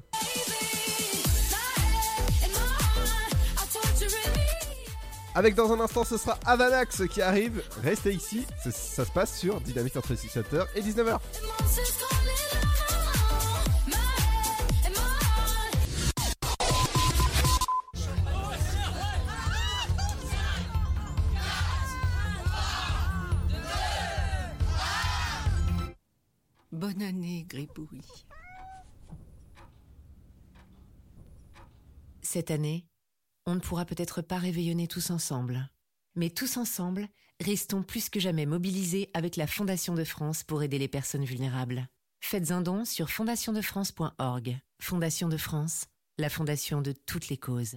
[5.34, 7.62] Avec dans un instant, ce sera Avanax qui arrive.
[7.84, 11.18] Restez ici, ça, ça se passe sur Dynamique entre 17h et 19h.
[26.72, 28.02] Bonne année, Gribouille.
[32.20, 32.86] Cette année,
[33.46, 35.70] on ne pourra peut-être pas réveillonner tous ensemble.
[36.14, 37.08] Mais tous ensemble,
[37.40, 41.88] restons plus que jamais mobilisés avec la Fondation de France pour aider les personnes vulnérables.
[42.20, 44.58] Faites un don sur fondationdefrance.org.
[44.80, 45.86] Fondation de France,
[46.18, 47.76] la fondation de toutes les causes.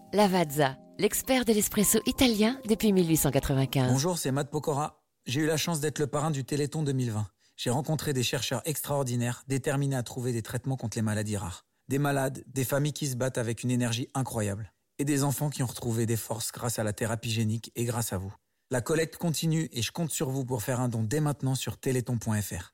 [0.13, 3.89] Lavazza, l'expert de l'espresso italien depuis 1895.
[3.89, 5.01] Bonjour, c'est Matt Pokora.
[5.25, 7.27] J'ai eu la chance d'être le parrain du Téléthon 2020.
[7.55, 11.65] J'ai rencontré des chercheurs extraordinaires déterminés à trouver des traitements contre les maladies rares.
[11.87, 14.73] Des malades, des familles qui se battent avec une énergie incroyable.
[14.99, 18.11] Et des enfants qui ont retrouvé des forces grâce à la thérapie génique et grâce
[18.11, 18.33] à vous.
[18.69, 21.77] La collecte continue et je compte sur vous pour faire un don dès maintenant sur
[21.77, 22.73] téléthon.fr.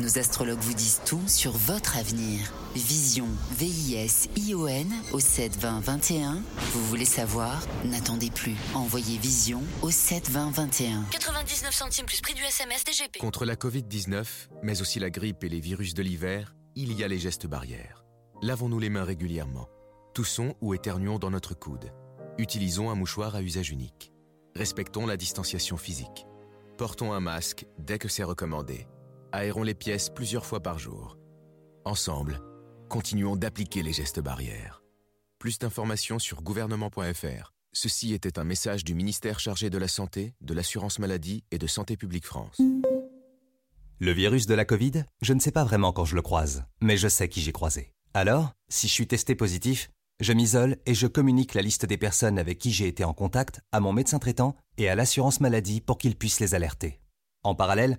[0.00, 2.52] Nos astrologues vous disent tout sur votre avenir.
[2.74, 6.42] Vision, V-I-S-I-O-N au 72021.
[6.72, 7.62] Vous voulez savoir?
[7.84, 8.56] N'attendez plus.
[8.74, 11.04] Envoyez Vision au 72021.
[11.12, 13.18] 99 centimes plus prix du SMS DGP.
[13.20, 14.24] Contre la Covid-19,
[14.64, 18.04] mais aussi la grippe et les virus de l'hiver, il y a les gestes barrières.
[18.42, 19.68] Lavons-nous les mains régulièrement.
[20.12, 21.92] Toussons ou éternuons dans notre coude.
[22.36, 24.12] Utilisons un mouchoir à usage unique.
[24.56, 26.26] Respectons la distanciation physique.
[26.78, 28.88] Portons un masque dès que c'est recommandé.
[29.36, 31.18] Aérons les pièces plusieurs fois par jour.
[31.84, 32.40] Ensemble,
[32.88, 34.84] continuons d'appliquer les gestes barrières.
[35.40, 37.52] Plus d'informations sur gouvernement.fr.
[37.72, 41.66] Ceci était un message du ministère chargé de la Santé, de l'Assurance Maladie et de
[41.66, 42.60] Santé Publique France.
[43.98, 46.96] Le virus de la Covid, je ne sais pas vraiment quand je le croise, mais
[46.96, 47.92] je sais qui j'ai croisé.
[48.14, 52.38] Alors, si je suis testé positif, je m'isole et je communique la liste des personnes
[52.38, 55.98] avec qui j'ai été en contact à mon médecin traitant et à l'assurance maladie pour
[55.98, 57.00] qu'ils puissent les alerter.
[57.42, 57.98] En parallèle,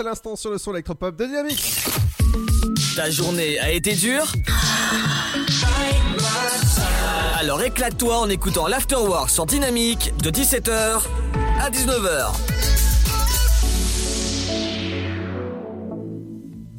[0.00, 1.84] à l'instant sur le son électropop de Dynamique.
[2.96, 4.32] Ta journée a été dure
[7.38, 11.00] Alors éclate-toi en écoutant l'Afterwork sur Dynamique de 17h
[11.60, 12.53] à 19h.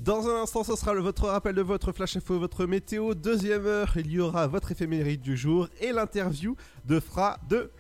[0.06, 3.16] Dans un instant, ce sera le- votre rappel de votre flash info, votre météo.
[3.16, 7.72] Deuxième heure, il y aura votre éphéméride du jour et l'interview de Fra de.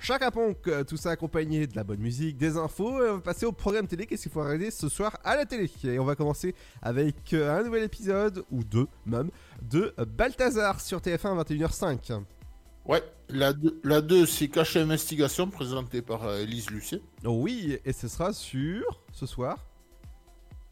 [0.67, 3.05] Euh, Tout ça accompagné de la bonne musique, des infos.
[3.05, 4.07] Et on va passer au programme télé.
[4.07, 5.69] Qu'est-ce qu'il faut regarder ce soir à la télé?
[5.83, 9.29] Et on va commencer avec euh, un nouvel épisode, ou deux même,
[9.61, 12.23] de Balthazar sur TF1 21h05.
[12.87, 17.01] Ouais, la 2, la 2 c'est Cache Investigation, présentée par euh, Élise Lucet.
[17.23, 19.59] Oui, et ce sera sur ce soir.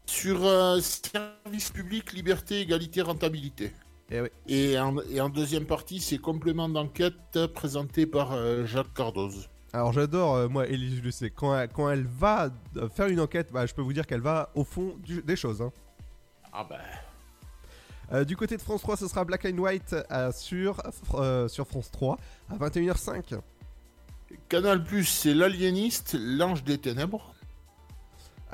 [0.06, 3.72] Sur euh, Service public, liberté, égalité, rentabilité.
[4.10, 4.28] Et, oui.
[4.48, 9.48] et, en, et en deuxième partie, c'est Complément d'enquête, présenté par euh, Jacques Cardoz.
[9.72, 11.30] Alors j'adore, euh, moi, Elise Lucet.
[11.30, 12.50] Quand elle, quand elle va
[12.94, 15.62] faire une enquête, bah, je peux vous dire qu'elle va au fond du- des choses.
[15.62, 15.72] hein.
[16.52, 16.78] Ah bah.
[18.12, 20.80] Euh, du côté de France 3, ce sera Black and White euh, sur,
[21.14, 22.18] euh, sur France 3
[22.50, 23.40] à 21h05.
[24.48, 27.33] Canal Plus, c'est L'Aliéniste, L'Ange des Ténèbres.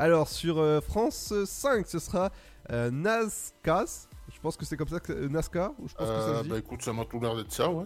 [0.00, 2.30] Alors sur euh, France 5, ce sera
[2.72, 4.08] euh, Nazcas.
[4.32, 6.42] Je pense que c'est comme ça que Nazca, ou je pense que ça Euh, se
[6.44, 6.48] dit.
[6.48, 7.84] bah écoute, ça m'a tout l'air d'être ça, ouais.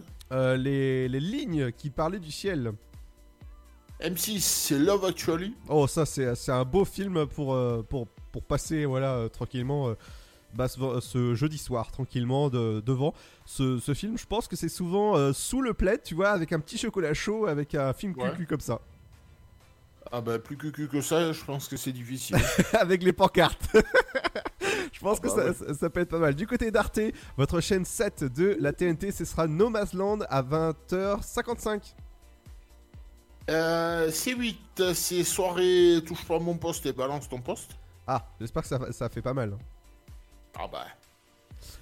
[0.57, 2.71] Les, les lignes qui parlaient du ciel.
[4.01, 5.53] M6, c'est Love Actually.
[5.67, 7.57] Oh, ça, c'est un beau film pour,
[7.89, 9.93] pour, pour passer voilà, tranquillement
[10.53, 13.13] bah, ce, jeudi soir, tranquillement de- devant.
[13.45, 16.53] Ce, ce film, je pense que c'est souvent euh, sous le plaid, tu vois, avec
[16.53, 18.31] un petit chocolat chaud, avec un film Ouais.
[18.31, 18.79] cucu comme ça.
[20.17, 22.37] Ah bah plus cucu que ça, je pense que c'est difficile.
[22.79, 23.67] avec les pancartes.
[24.93, 26.33] Je pense Ah que bah ça, ça- ça peut être pas mal.
[26.35, 26.99] Du côté d'Arte,
[27.35, 31.93] votre chaîne 7 de la TNT, ce sera No Man's Land à 20h55.
[33.49, 37.71] euh, C8, c'est soirée touche pas mon poste et balance ton poste.
[38.07, 39.57] Ah, j'espère que ça, ça fait pas mal.
[40.57, 40.85] Ah bah.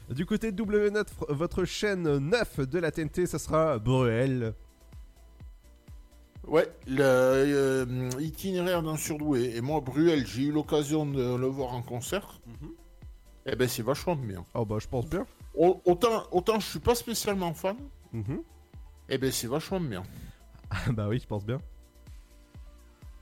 [0.09, 4.55] Du côté de W9, votre chaîne 9 de la TNT, ce sera Bruel.
[6.47, 9.55] Ouais, le euh, itinéraire d'un surdoué.
[9.55, 12.39] Et moi, Bruel, j'ai eu l'occasion de le voir en concert.
[13.45, 14.43] Eh ben, c'est vachement bien.
[14.53, 15.25] Oh bah, je pense bien.
[15.55, 17.77] Au- Autant, autant je suis pas spécialement fan.
[18.11, 18.41] Mhm.
[19.09, 20.03] Eh ben, c'est vachement bien.
[20.69, 21.59] Ah bah oui, je pense bien.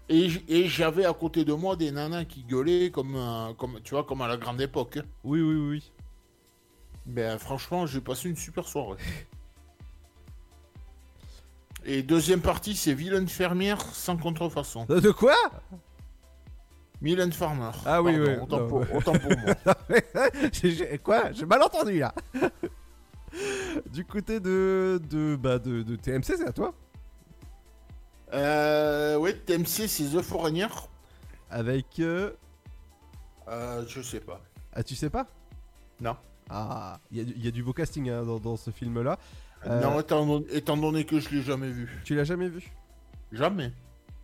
[0.09, 3.80] Et, j- et j'avais à côté de moi des nanas qui gueulaient comme, euh, comme,
[3.84, 4.97] tu vois, comme à la grande époque.
[4.97, 5.05] hein.
[5.24, 5.91] Oui, oui, oui.
[7.05, 8.97] Ben, franchement, j'ai passé une super soirée.
[11.86, 14.86] Et deuxième partie, c'est Vilaine fermière sans contrefaçon.
[14.86, 15.36] De quoi?
[17.01, 17.71] Mylène Farmer.
[17.86, 18.38] Ah oui, Pardon, oui.
[18.43, 18.95] Autant, non, pour, ouais.
[18.95, 19.55] autant pour moi.
[21.03, 21.32] Quoi?
[21.32, 22.13] J'ai mal entendu là.
[23.91, 26.73] du côté de de bah de, de TMC, c'est à toi.
[28.34, 30.67] Euh, ouais, TMC, c'est The Foreigner.
[31.49, 31.99] Avec.
[31.99, 32.32] euh,
[33.47, 34.39] Euh, je sais pas.
[34.71, 35.25] Ah, tu sais pas?
[35.99, 36.15] Non.
[36.49, 38.69] Ah, il y, a du- il y a du beau casting hein, dans, dans ce
[38.71, 39.17] film-là.
[39.66, 42.01] Non, étant, don- étant donné que je l'ai jamais vu.
[42.03, 42.72] Tu l'as jamais vu?
[43.32, 43.72] Jamais.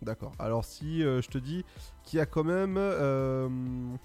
[0.02, 0.32] D'accord.
[0.38, 1.64] Alors si euh, je te dis
[2.04, 3.48] qu'il y a quand même, euh,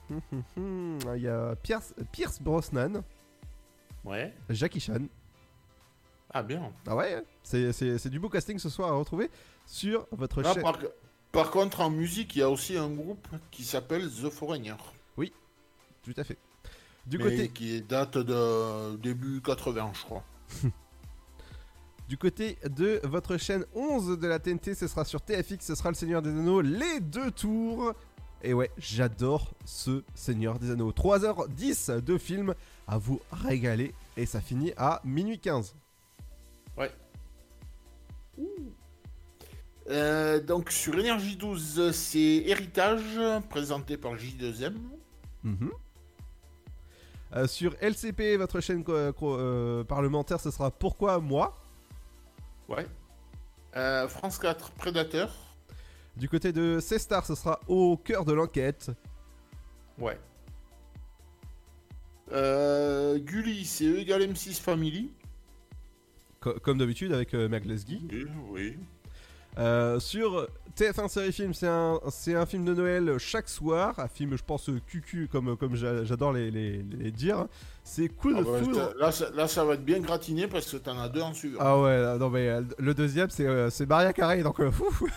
[0.57, 3.03] il y a Pierce, Pierce Brosnan,
[4.03, 4.33] Ouais.
[4.49, 5.07] Jackie Chan.
[6.33, 6.71] Ah bien.
[6.87, 9.29] Ah ouais, c'est c'est- c'est du beau casting ce soir à retrouver
[9.65, 10.63] sur votre Ah, chaîne.
[10.63, 10.77] par,
[11.31, 14.75] par contre, en musique, il y a aussi un groupe qui s'appelle The Foreigner.
[15.15, 15.31] Oui,
[16.03, 16.37] tout à fait.
[17.05, 20.23] Du Mais côté, Qui date de début 80, je crois.
[22.09, 25.89] du côté de votre chaîne 11 de la TNT, ce sera sur TFX, ce sera
[25.89, 27.93] le Seigneur des Anneaux, les deux tours.
[28.43, 30.91] Et ouais, j'adore ce Seigneur des Anneaux.
[30.91, 32.53] 3h10 de film
[32.87, 35.75] à vous régaler et ça finit à minuit 15.
[36.77, 36.91] Ouais.
[39.89, 44.73] Euh, donc sur Énergie 12, c'est Héritage, présenté par J2M.
[45.43, 45.71] Mhm.
[47.35, 51.57] Euh, sur LCP, votre chaîne co- co- euh, parlementaire, ce sera Pourquoi moi?
[52.69, 52.87] Ouais.
[53.75, 55.31] Euh, France 4, Prédateur.
[56.15, 58.91] Du côté de C-Star, ce sera Au cœur de l'enquête.
[59.97, 60.17] Ouais.
[62.31, 65.11] Euh, Gulli, c'est E égale M6 Family.
[66.39, 68.01] Co- comme d'habitude avec euh, Mac Lesguy.
[68.11, 68.77] Oui, oui.
[69.59, 73.99] Euh, sur TF1 Série Film, c'est un, c'est un film de Noël chaque soir.
[73.99, 77.47] Un film, je pense, cucu, comme, comme j'a- j'adore les, les- les dire.
[77.85, 78.93] C'est Coup de Ah bah, foudre.
[78.97, 81.59] là, ça, là, ça va être bien gratiné parce que t'en as deux en suivant.
[81.61, 84.87] Ah ouais, non mais euh, le deuxième c'est euh, Maria Carey donc euh, fou.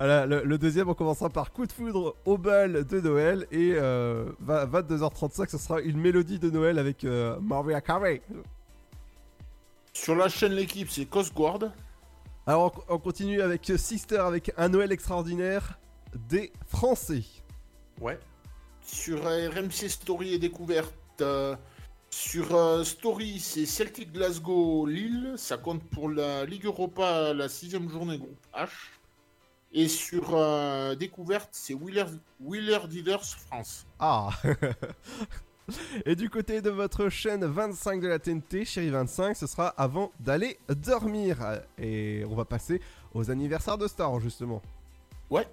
[0.00, 3.74] Voilà, le, le deuxième on commencera par coup de foudre au bal de Noël et
[3.74, 8.20] euh, va- 22h35 ce sera une mélodie de Noël avec euh, Maria Carey.
[9.92, 11.60] Sur la chaîne L'équipe, c'est Coast Guard.
[12.48, 15.78] Alors on, on continue avec Sister avec un Noël extraordinaire
[16.28, 17.22] des Français.
[18.00, 18.18] Ouais.
[18.84, 20.94] Sur euh, RMC Story et Découverte.
[21.20, 21.56] euh,
[22.10, 25.34] sur euh, Story, c'est Celtic Glasgow Lille.
[25.36, 28.68] Ça compte pour la Ligue Europa, la sixième journée groupe H.
[29.72, 32.04] Et sur euh, Découverte, c'est Wheeler,
[32.40, 33.84] Wheeler Dealers France.
[33.98, 34.30] Ah
[36.06, 40.12] Et du côté de votre chaîne 25 de la TNT, Chérie 25, ce sera avant
[40.20, 41.38] d'aller dormir.
[41.78, 42.80] Et on va passer
[43.14, 44.62] aux anniversaires de Star justement.
[45.30, 45.48] Ouais.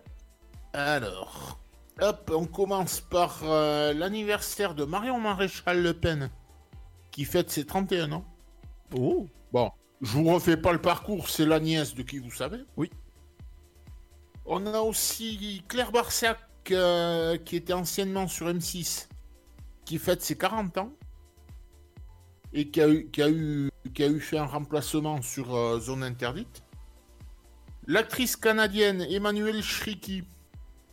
[0.73, 1.57] Alors,
[1.99, 6.29] hop, on commence par euh, l'anniversaire de Marion Maréchal Le Pen,
[7.11, 8.25] qui fête ses 31 ans.
[8.95, 9.71] Oh Bon,
[10.01, 12.59] je vous refais pas le parcours, c'est la nièce de qui vous savez.
[12.77, 12.89] Oui.
[14.45, 16.39] On a aussi Claire Barsac,
[16.71, 19.07] euh, qui était anciennement sur M6,
[19.85, 20.93] qui fête ses 40 ans.
[22.53, 25.79] Et qui a eu, qui a eu, qui a eu fait un remplacement sur euh,
[25.79, 26.63] Zone Interdite.
[27.87, 30.23] L'actrice canadienne Emmanuelle Shriki,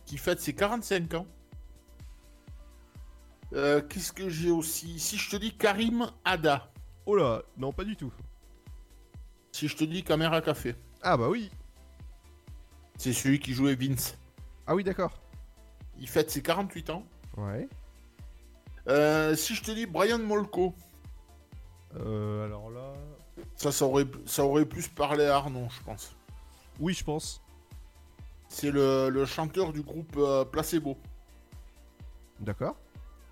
[0.09, 1.27] qui fête ses 45 ans.
[3.53, 4.99] Euh, Qu'est-ce que j'ai aussi?
[4.99, 6.71] Si je te dis Karim Ada.
[7.05, 8.11] Oh là, non pas du tout.
[9.51, 10.75] Si je te dis Caméra Café.
[11.03, 11.51] Ah bah oui.
[12.97, 14.17] C'est celui qui jouait Vince.
[14.65, 15.13] Ah oui d'accord.
[15.99, 17.05] Il fête ses 48 ans.
[17.37, 17.69] Ouais.
[18.87, 20.73] Euh, si je te dis Brian Molko.
[21.97, 22.93] Euh, alors là...
[23.55, 26.15] Ça, ça aurait, ça aurait plus parlé à Arnaud, je pense.
[26.79, 27.43] Oui je pense.
[28.49, 30.97] C'est le, le chanteur du groupe euh, Placebo.
[32.39, 32.75] D'accord.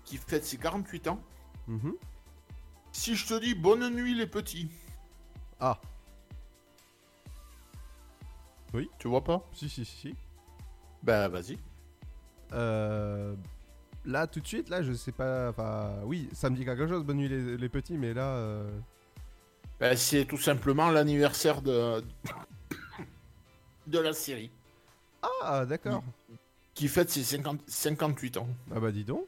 [0.04, 1.20] Qui fête ses 48 ans.
[1.66, 1.94] Mhm.
[2.92, 4.70] Si je te dis Bonne nuit les petits.
[5.60, 5.80] Ah.
[8.72, 8.88] Oui.
[8.98, 9.44] Tu vois pas?
[9.52, 9.96] Si si si.
[9.96, 10.16] si.
[11.02, 11.58] Bah vas-y.
[12.52, 13.34] Euh,
[14.04, 15.50] là tout de suite là je sais pas.
[15.50, 17.04] Enfin oui ça me dit quelque chose.
[17.04, 18.34] Bonne nuit les, les petits mais là...
[18.36, 18.80] euh,
[19.80, 22.02] Bah, c'est tout simplement l'anniversaire de...
[23.86, 24.50] de la série.
[25.42, 26.02] Ah d'accord.
[26.74, 28.48] Qui fête ses 50 58 ans.
[28.74, 29.24] Ah bah dis donc.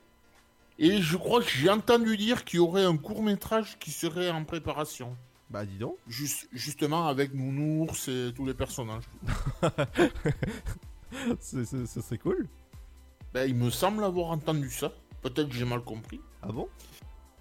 [0.79, 4.31] Et je crois que j'ai entendu dire qu'il y aurait un court métrage qui serait
[4.31, 5.17] en préparation.
[5.51, 5.97] Bah dis donc.
[6.07, 9.05] Juste, justement avec Nounours et tous les personnages.
[11.41, 12.47] C'est- c'est- cool.
[13.35, 14.93] Ben, il me semble avoir entendu ça.
[15.23, 16.21] Peut-être que j'ai mal compris.
[16.41, 16.69] Ah bon?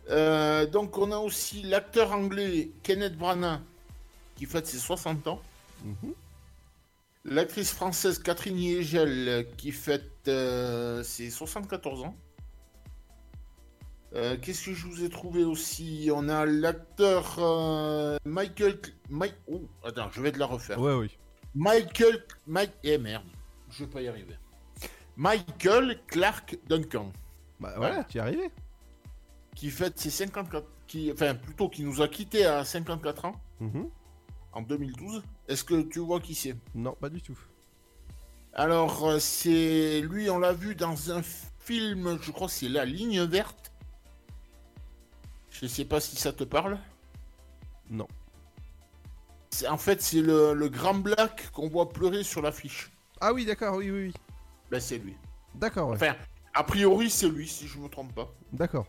[0.10, 3.62] Euh, donc on a aussi l'acteur anglais Kenneth Branagh
[4.36, 5.40] qui fête ses 60 ans.
[5.86, 6.14] Mhm.
[7.26, 12.16] L'actrice française Catherine Yegel qui fête euh, ses 74 ans.
[14.16, 16.10] Euh, Qu'est-ce que je vous ai trouvé aussi?
[16.14, 18.80] On a l'acteur euh, Michael.
[19.10, 19.36] Mike...
[19.48, 20.80] Oh, attends, je vais te la refaire.
[20.80, 21.18] Ouais, oui.
[21.54, 22.24] Michael.
[22.48, 22.72] Mike...
[22.84, 23.26] Eh merde,
[23.70, 24.36] je vais pas y arriver.
[25.18, 27.12] Michael Clark Duncan.
[27.60, 28.50] Bah voilà, tu y es arrivé.
[29.56, 30.66] Qui fête ses 54.
[30.88, 31.12] Qui...
[31.12, 33.90] Enfin, plutôt, qui nous a quittés à 54 ans Mhm.
[34.54, 35.24] En 2012.
[35.48, 36.56] Est-ce que tu vois qui c'est?
[36.76, 37.38] Non, pas du tout.
[38.54, 41.22] Alors, euh, c'est lui, on l'a vu dans un
[41.60, 43.72] film, je crois que c'est La Ligne Verte.
[45.52, 46.80] Je sais pas si ça te parle.
[47.90, 48.08] Non.
[49.70, 52.92] En fait, c'est le, le grand black qu'on voit pleurer sur l'affiche.
[53.20, 54.14] Ah oui, d'accord, oui, oui, oui.
[54.72, 55.16] Ben, c'est lui.
[55.56, 55.96] D'accord, ouais.
[55.96, 56.16] Enfin,
[56.54, 58.32] a priori, c'est lui, si je me trompe pas.
[58.54, 58.88] D'accord.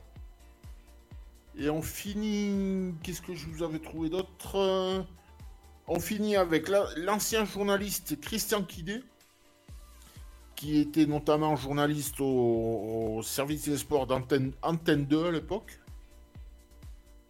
[1.57, 2.95] Et on finit.
[3.03, 5.05] Qu'est-ce que je vous avais trouvé d'autre?
[5.93, 9.03] On finit avec la- l'ancien journaliste Christian Kidé,
[10.55, 15.80] qui était notamment journaliste au, au service des sports d'Antenne Antenne 2 à l'époque.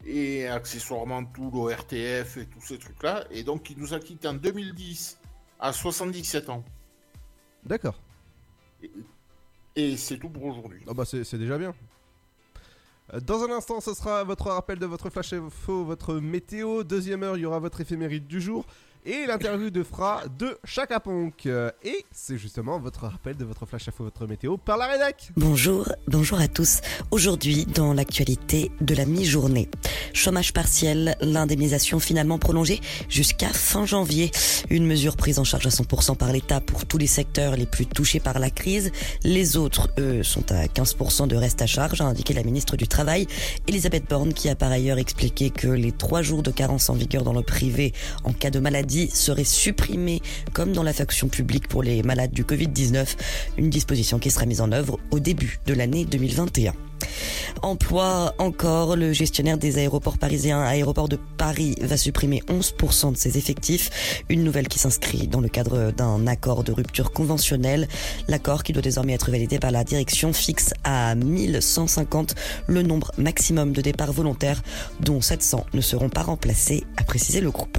[0.05, 3.25] Et accessoirement tout l'ORTF et tous ces trucs-là.
[3.31, 5.19] Et donc, il nous a quitté en 2010
[5.59, 6.63] à 77 ans.
[7.65, 7.99] D'accord.
[9.75, 10.83] Et c'est tout pour aujourd'hui.
[10.87, 11.75] Ah bah c'est déjà bien.
[13.19, 16.85] Dans un instant, ce sera votre rappel de votre flash info, votre météo.
[16.85, 18.67] Deuxième heure, il y aura votre éphéméride du jour.
[19.07, 21.47] Et l'interview de Fra de Chaka Ponk.
[21.47, 25.33] Et c'est justement votre rappel de votre flash info, votre météo par la rédac.
[25.39, 26.83] Bonjour, bonjour à tous.
[27.11, 29.71] Aujourd'hui, dans l'actualité de la mi-journée,
[30.13, 34.33] chômage partiel, l'indemnisation finalement prolongée jusqu'à fin janvier.
[34.69, 37.87] Une mesure prise en charge à 100% par l'État pour tous les secteurs les plus
[37.87, 38.93] touchés par la crise.
[39.25, 42.87] Les autres, eux, sont à 15% de reste à charge, a indiqué la ministre du
[42.87, 43.27] Travail,
[43.67, 47.25] Elisabeth Borne, qui a par ailleurs expliqué que les trois jours de carence en vigueur
[47.25, 47.95] dans le privé
[48.25, 50.21] en cas de maladie seraient supprimés
[50.53, 53.07] comme dans la fonction publique pour les malades du Covid-19,
[53.59, 56.75] une disposition qui sera mise en œuvre au début de l'année 2021.
[57.63, 63.39] Emploi encore, le gestionnaire des aéroports parisiens, Aéroport de Paris, va supprimer 11% de ses
[63.39, 67.89] effectifs, une nouvelle qui s'inscrit dans le cadre d'un accord de rupture conventionnelle.
[68.29, 72.35] L'accord qui doit désormais être validé par la direction fixe à 1150
[72.67, 74.63] le nombre maximum de départs volontaires,
[75.01, 77.79] dont 700 ne seront pas remplacés, a précisé le groupe.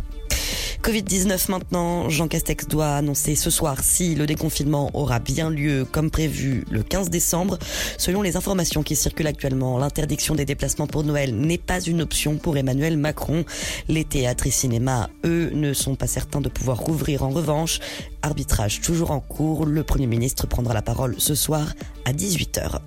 [0.82, 6.10] Covid-19 maintenant, Jean Castex doit annoncer ce soir si le déconfinement aura bien lieu comme
[6.10, 7.60] prévu le 15 décembre.
[7.98, 12.38] Selon les informations qui circulent actuellement, l'interdiction des déplacements pour Noël n'est pas une option
[12.38, 13.46] pour Emmanuel Macron.
[13.90, 17.80] Les théâtres et cinémas, eux, ne sont pas certains de pouvoir rouvrir en revanche.
[18.24, 21.74] Arbitrage toujours en cours, le Premier ministre prendra la parole ce soir
[22.06, 22.80] à 18h.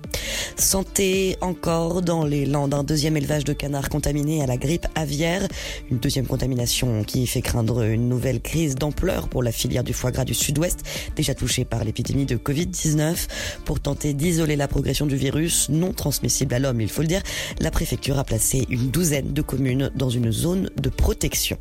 [0.57, 5.47] Santé encore dans les Landes, un deuxième élevage de canards contaminé à la grippe aviaire,
[5.91, 10.11] une deuxième contamination qui fait craindre une nouvelle crise d'ampleur pour la filière du foie
[10.11, 10.79] gras du sud-ouest,
[11.15, 13.27] déjà touchée par l'épidémie de Covid-19.
[13.65, 17.21] Pour tenter d'isoler la progression du virus, non transmissible à l'homme, il faut le dire,
[17.59, 21.57] la préfecture a placé une douzaine de communes dans une zone de protection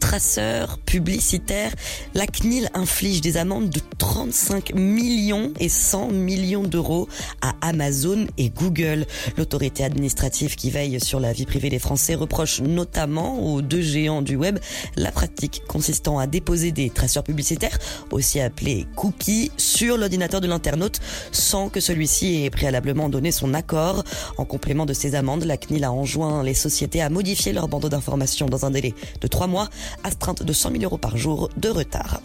[0.00, 1.72] traceurs publicitaires,
[2.14, 7.08] la CNIL inflige des amendes de 35 millions et 100 millions d'euros
[7.42, 9.06] à Amazon et Google.
[9.36, 14.22] L'autorité administrative qui veille sur la vie privée des Français reproche notamment aux deux géants
[14.22, 14.58] du web
[14.96, 17.78] la pratique consistant à déposer des traceurs publicitaires,
[18.10, 21.00] aussi appelés cookies, sur l'ordinateur de l'internaute
[21.32, 24.04] sans que celui-ci ait préalablement donné son accord.
[24.36, 27.88] En complément de ces amendes, la CNIL a enjoint les sociétés à modifier leur bandeau
[27.88, 29.68] d'information dans un délai de trois mois,
[30.02, 32.20] astreinte de 100 000 euros par jour de retard.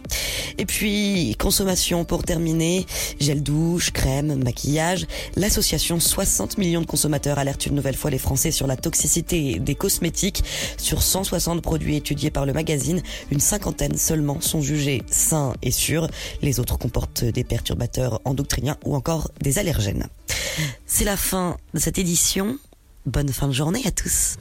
[0.58, 2.88] Et puis, consommation pour terminer,
[3.20, 5.06] gel douche, crème, maquillage.
[5.36, 9.76] L'association 60 millions de consommateurs alerte une nouvelle fois les Français sur la toxicité des
[9.76, 10.44] cosmétiques.
[10.78, 16.08] Sur 160 produits étudiés par le magazine, une cinquantaine seulement sont jugés sains et sûrs.
[16.42, 20.08] Les autres comportent des perturbateurs endocriniens ou encore des allergènes.
[20.88, 22.58] C'est la fin de cette édition.
[23.06, 24.38] Bonne fin de journée à tous.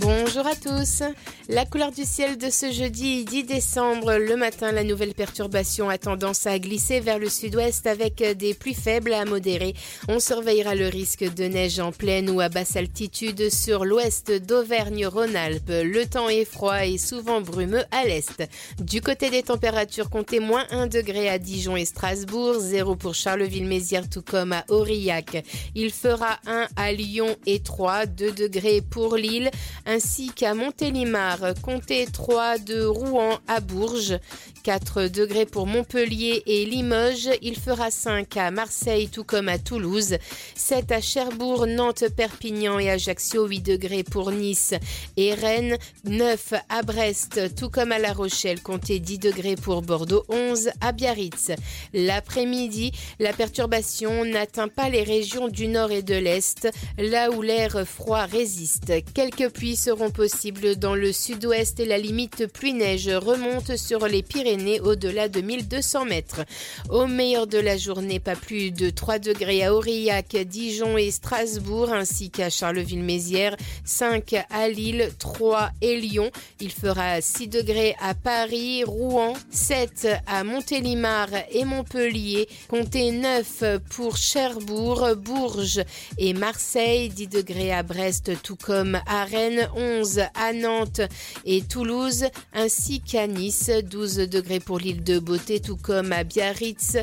[0.00, 1.02] Bonjour à tous.
[1.50, 5.98] La couleur du ciel de ce jeudi 10 décembre, le matin, la nouvelle perturbation a
[5.98, 9.74] tendance à glisser vers le sud-ouest avec des pluies faibles à modérées.
[10.08, 15.70] On surveillera le risque de neige en plaine ou à basse altitude sur l'ouest d'Auvergne-Rhône-Alpes.
[15.84, 18.42] Le temps est froid et souvent brumeux à l'est.
[18.80, 24.08] Du côté des températures, comptez moins 1 degré à Dijon et Strasbourg, 0 pour Charleville-Mézières
[24.08, 25.44] tout comme à Aurillac.
[25.74, 29.50] Il fera 1 à Lyon et 3, 2 degrés pour Lille
[29.90, 31.38] ainsi qu'à Montélimar.
[31.62, 34.18] Comptez 3 de Rouen à Bourges,
[34.62, 37.30] 4 degrés pour Montpellier et Limoges.
[37.40, 40.16] Il fera 5 à Marseille, tout comme à Toulouse.
[40.54, 43.46] 7 à Cherbourg, Nantes, Perpignan et Ajaccio.
[43.46, 44.74] 8 degrés pour Nice
[45.16, 45.78] et Rennes.
[46.04, 48.60] 9 à Brest, tout comme à La Rochelle.
[48.60, 50.24] Comptez 10 degrés pour Bordeaux.
[50.28, 51.52] 11 à Biarritz.
[51.94, 57.86] L'après-midi, la perturbation n'atteint pas les régions du nord et de l'est, là où l'air
[57.86, 58.92] froid résiste.
[59.14, 64.49] Quelques pluies seront possibles dans le sud-ouest et la limite pluie-neige remonte sur les Pyrénées
[64.82, 66.44] au-delà de 1200 mètres.
[66.88, 71.92] Au meilleur de la journée, pas plus de 3 degrés à Aurillac, Dijon et Strasbourg,
[71.92, 76.30] ainsi qu'à Charleville-Mézières, 5 à Lille, 3 et Lyon.
[76.60, 84.16] Il fera 6 degrés à Paris, Rouen, 7 à Montélimar et Montpellier, comptez 9 pour
[84.16, 85.82] Cherbourg, Bourges
[86.18, 91.00] et Marseille, 10 degrés à Brest, tout comme à Rennes, 11 à Nantes
[91.44, 96.96] et Toulouse, ainsi qu'à Nice, 12 degrés pour l'île de Beauté, tout comme à Biarritz,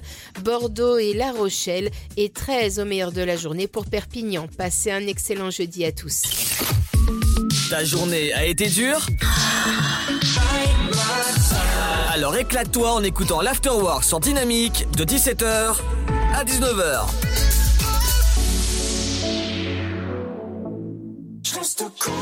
[0.43, 4.47] Bordeaux et La Rochelle, et 13 au meilleur de la journée pour Perpignan.
[4.57, 6.23] Passez un excellent jeudi à tous.
[7.69, 9.05] Ta journée a été dure?
[12.11, 15.75] Alors éclate-toi en écoutant l'Afterwork sur Dynamique de 17h
[16.33, 17.05] à 19h.
[21.43, 22.13] Je reste cool.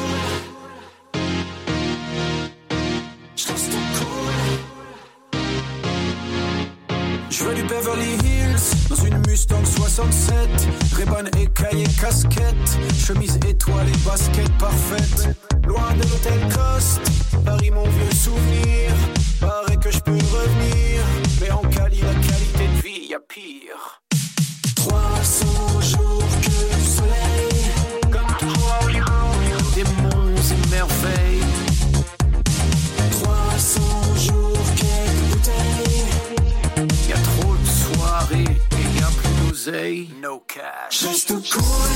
[3.37, 3.84] Je reste cool.
[7.37, 10.37] Je veux du Beverly Hills dans une Mustang 67.
[10.95, 15.35] Ray-Ban écaillé casquette, chemise étoilée, basket parfaite.
[15.67, 17.01] Loin de l'hôtel Coste,
[17.43, 18.93] Paris mon vieux souvenir.
[19.41, 21.03] Paraît que je peux revenir,
[21.41, 24.04] mais en Cali la qualité de vie y a pire.
[39.67, 40.09] A plus d'oseille.
[40.21, 41.01] No cash.
[41.01, 41.89] Je reste cool.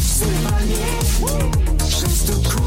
[0.00, 0.98] Sous les palmiers.
[1.86, 2.66] Je reste cool.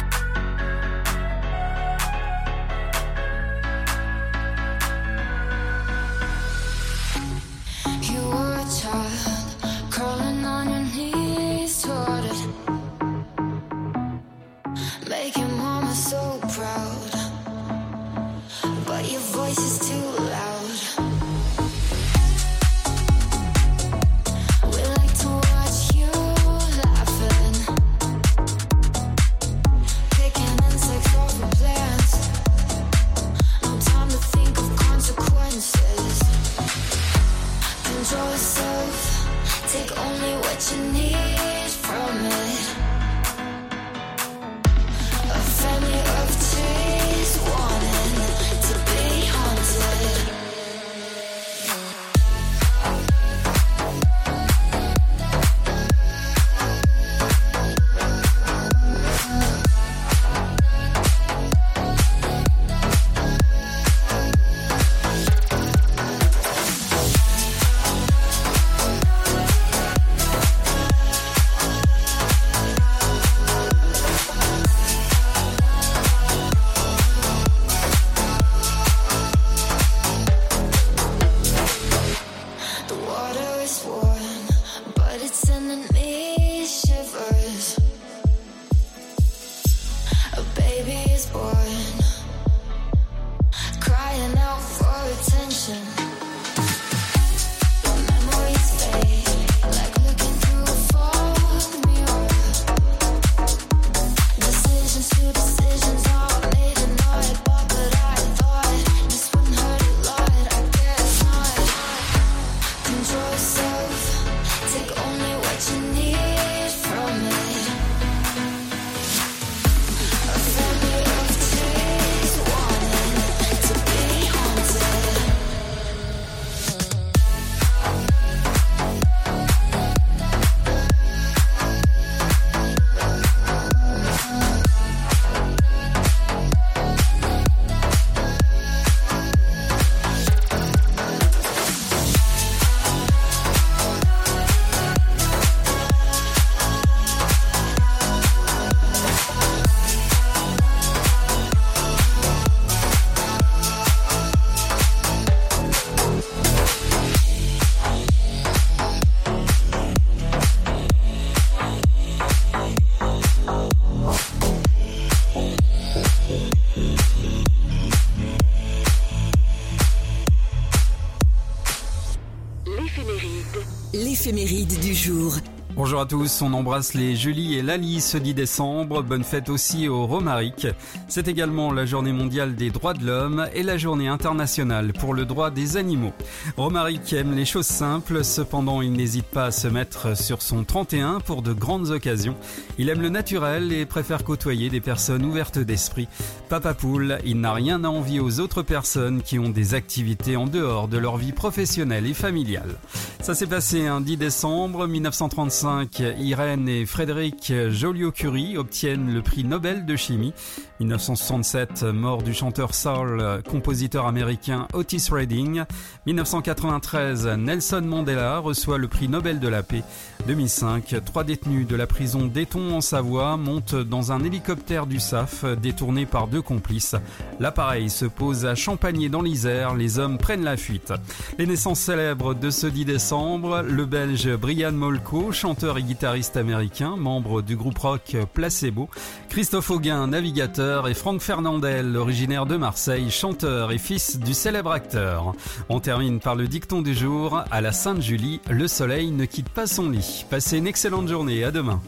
[175.01, 175.33] Jour.
[175.73, 179.01] Bonjour à tous, on embrasse les Julie et Lali ce 10 décembre.
[179.01, 180.67] Bonne fête aussi au Romaric.
[181.07, 185.25] C'est également la journée mondiale des droits de l'homme et la journée internationale pour le
[185.25, 186.13] droit des animaux.
[186.55, 191.19] Romaric aime les choses simples, cependant il n'hésite pas à se mettre sur son 31
[191.21, 192.35] pour de grandes occasions.
[192.77, 196.09] Il aime le naturel et préfère côtoyer des personnes ouvertes d'esprit.
[196.51, 200.47] Papa Poule, il n'a rien à envier aux autres personnes qui ont des activités en
[200.47, 202.75] dehors de leur vie professionnelle et familiale.
[203.21, 206.03] Ça s'est passé un 10 décembre 1935.
[206.19, 210.33] Irène et Frédéric Joliot-Curie obtiennent le prix Nobel de chimie.
[210.81, 215.63] 1967, mort du chanteur soul, compositeur américain Otis Redding.
[216.07, 219.83] 1993, Nelson Mandela reçoit le prix Nobel de la paix.
[220.27, 225.45] 2005, trois détenus de la prison d'Eton en Savoie montent dans un hélicoptère du SAF
[225.61, 226.95] détourné par deux complices.
[227.39, 230.93] L'appareil se pose à Champagné dans l'Isère, les hommes prennent la fuite.
[231.37, 236.95] Les naissances célèbres de ce 10 décembre, le belge Brian Molko, chanteur et guitariste américain,
[236.97, 238.89] membre du groupe rock Placebo,
[239.29, 245.33] Christophe Auguin, navigateur, et Franck Fernandel, originaire de Marseille, chanteur et fils du célèbre acteur.
[245.69, 249.67] On termine par le dicton du jour, à la Sainte-Julie, le soleil ne quitte pas
[249.67, 250.25] son lit.
[250.29, 251.81] Passez une excellente journée, à demain.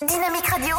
[0.00, 0.76] Dynamique Radio.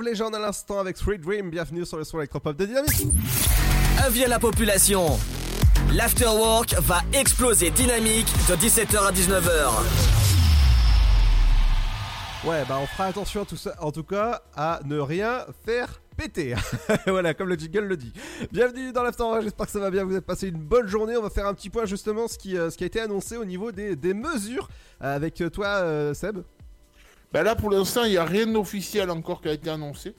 [0.00, 1.50] Of Legend à l'instant avec Sweet Dream.
[1.50, 3.06] Bienvenue sur le son électropop de Dynamique.
[4.04, 5.18] Avis à la population.
[5.92, 9.70] L'afterwork va exploser dynamique de 17h à 19h.
[12.46, 16.00] Ouais, bah on fera attention à tout ça, en tout cas à ne rien faire
[16.16, 16.54] péter.
[17.06, 18.12] voilà, comme le jingle le dit.
[18.52, 21.16] Bienvenue dans l'Afterwork, j'espère que ça va bien, vous avez passé une bonne journée.
[21.16, 23.36] On va faire un petit point justement ce qui, euh, ce qui a été annoncé
[23.36, 24.68] au niveau des, des mesures
[25.02, 26.38] euh, avec toi, euh, Seb.
[27.32, 30.14] Bah là, pour l'instant, il n'y a rien d'officiel encore qui a été annoncé.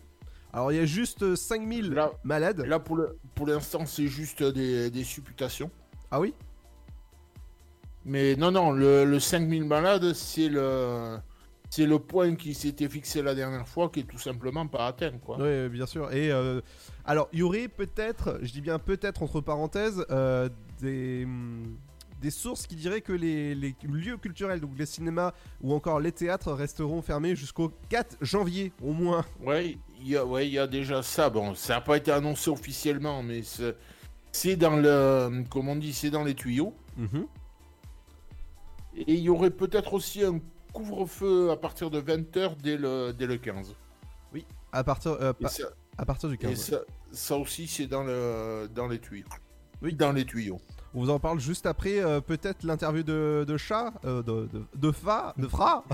[0.53, 2.61] Alors, il y a juste euh, 5000 malades.
[2.65, 5.69] Là, pour l'instant, c'est juste des, des supputations.
[6.09, 6.33] Ah oui?
[8.05, 11.17] Mais non, non, le, le 5000 malades, c'est le,
[11.69, 15.17] c'est le point qui s'était fixé la dernière fois qui est tout simplement pas atteint,
[15.23, 15.37] quoi.
[15.39, 16.11] Oui, bien sûr.
[16.11, 16.59] Et euh,
[17.05, 20.49] alors, il y aurait peut-être, je dis bien peut-être entre parenthèses, euh,
[20.81, 21.77] des, hum,
[22.21, 26.11] des sources qui diraient que les, les lieux culturels, donc les cinémas ou encore les
[26.11, 29.25] théâtres, resteront fermés jusqu'au 4 janvier au moins.
[29.41, 31.29] Ouais, il y a, ouais, y a déjà ça.
[31.29, 33.41] Bon, ça n'a pas été annoncé officiellement, mais
[34.31, 36.73] c'est, dans le, comme on dit, c'est dans les tuyaux.
[36.97, 37.25] Mhm.
[38.95, 40.39] Et il y aurait peut-être aussi un
[40.73, 43.73] couvre-feu à partir de 20h dès le, dès le 15.
[44.33, 46.51] Oui, à partir, euh, ça- à partir du 15.
[46.51, 46.81] Et ça,
[47.11, 49.25] ça aussi, c'est dans, le, dans les tuyaux.
[49.81, 50.59] Oui, dans les tuyaux.
[50.93, 54.63] On vous en parle juste après, euh, peut-être l'interview de, de Chat, euh, de, de,
[54.75, 55.83] de Fa, de Fra.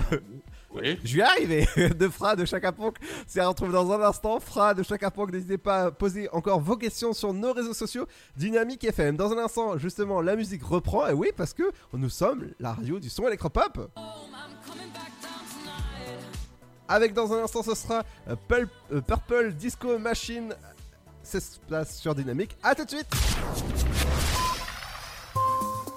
[0.70, 0.98] Oui.
[1.02, 1.66] Je vais arriver,
[1.98, 2.96] de Fra, de Chaka Ponk.
[3.26, 4.38] C'est à retrouver dans un instant.
[4.38, 8.06] Fra, de Chaka Ponk, n'hésitez pas à poser encore vos questions sur nos réseaux sociaux.
[8.36, 9.16] Dynamique FM.
[9.16, 11.06] Dans un instant, justement, la musique reprend.
[11.08, 11.62] Et oui, parce que
[11.94, 13.90] nous sommes la radio du son électropop.
[16.86, 20.54] Avec dans un instant, ce sera euh, Pulp- euh, Purple Disco Machine.
[21.22, 22.58] Ça se place sur Dynamique.
[22.62, 23.08] À tout de suite.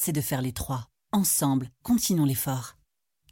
[0.00, 0.88] c'est de faire les trois.
[1.12, 2.78] Ensemble, continuons l'effort.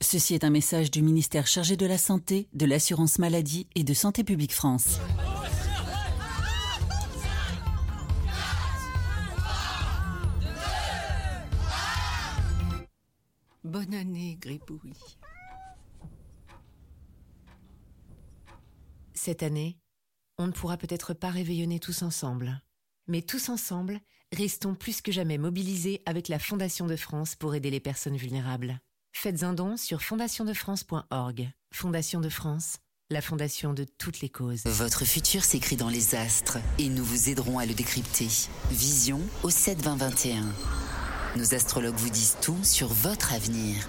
[0.02, 3.94] Ceci est un message du ministère chargé de la Santé, de l'Assurance Maladie et de
[3.94, 5.00] Santé Publique France.
[13.64, 14.92] Bonne année, Gribouille.
[19.14, 19.78] Cette année,
[20.36, 22.60] on ne pourra peut-être pas réveillonner tous ensemble.
[23.06, 24.00] Mais tous ensemble,
[24.36, 28.80] restons plus que jamais mobilisés avec la Fondation de France pour aider les personnes vulnérables.
[29.12, 31.50] Faites un don sur fondationdefrance.org.
[31.74, 32.78] Fondation de France,
[33.10, 34.62] la fondation de toutes les causes.
[34.64, 38.28] Votre futur s'écrit dans les astres et nous vous aiderons à le décrypter.
[38.70, 40.46] Vision au 7 20 21.
[41.36, 43.88] Nos astrologues vous disent tout sur votre avenir.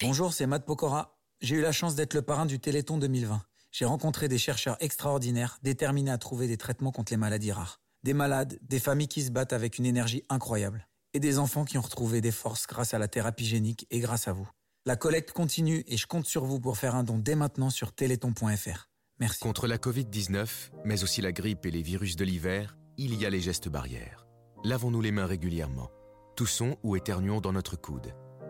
[0.00, 1.18] Bonjour, c'est Matt Pokora.
[1.40, 3.42] J'ai eu la chance d'être le parrain du Téléthon 2020.
[3.72, 7.80] J'ai rencontré des chercheurs extraordinaires, déterminés à trouver des traitements contre les maladies rares.
[8.02, 10.86] Des malades, des familles qui se battent avec une énergie incroyable.
[11.12, 14.28] Et des enfants qui ont retrouvé des forces grâce à la thérapie génique et grâce
[14.28, 14.48] à vous.
[14.86, 17.92] La collecte continue et je compte sur vous pour faire un don dès maintenant sur
[17.92, 18.88] téléthon.fr.
[19.18, 19.40] Merci.
[19.40, 20.46] Contre la Covid-19,
[20.84, 24.26] mais aussi la grippe et les virus de l'hiver, il y a les gestes barrières.
[24.64, 25.90] Lavons-nous les mains régulièrement.
[26.36, 28.14] Toussons ou éternuons dans notre coude.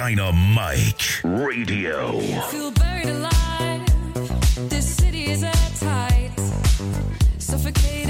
[0.00, 2.18] Dynamite Radio.
[2.48, 3.84] Feel buried alive.
[4.70, 6.30] This city is airtight.
[7.36, 8.09] Suffocating,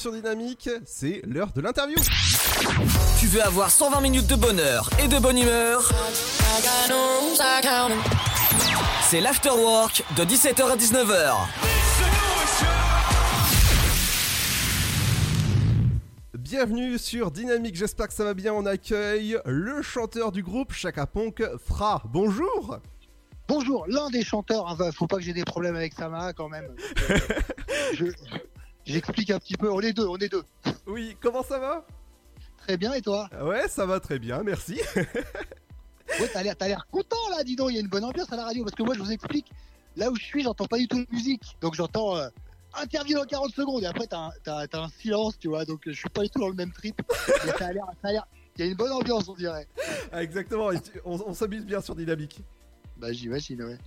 [0.00, 1.98] sur Dynamique, c'est l'heure de l'interview.
[3.18, 5.82] Tu veux avoir 120 minutes de bonheur et de bonne humeur?
[9.02, 11.34] C'est l'afterwork de 17h à 19h.
[16.38, 18.54] Bienvenue sur Dynamique, j'espère que ça va bien.
[18.54, 22.02] On accueille le chanteur du groupe Chaka Ponk, Fra.
[22.06, 22.78] Bonjour
[23.48, 26.68] Bonjour, l'un des chanteurs, hein, faut pas que j'ai des problèmes avec Sama quand même.
[27.10, 27.18] Euh,
[27.94, 28.04] je-
[28.84, 30.42] J'explique un petit peu, on est deux, on est deux.
[30.86, 31.86] Oui, comment ça va?
[32.58, 33.28] Très bien, et toi?
[33.42, 34.80] Ouais, ça va très bien, merci.
[36.18, 38.32] Ouais, t'as l'air, t'as l'air content là, dis donc, il y a une bonne ambiance
[38.32, 39.46] à la radio, parce que moi je vous explique,
[39.96, 42.28] là où je suis, j'entends pas du tout de musique, donc j'entends euh,
[42.74, 46.22] interview dans 40 secondes, et après t'as un, silence, tu vois, donc je suis pas
[46.22, 47.00] du tout dans le même trip,
[47.46, 48.26] mais ça a l'air,
[48.56, 49.68] il y a une bonne ambiance, on dirait.
[50.10, 50.70] Ah, Exactement,
[51.04, 52.40] on, on s'amuse bien sur Dynamique.
[52.96, 53.78] Bah j'imagine, ouais.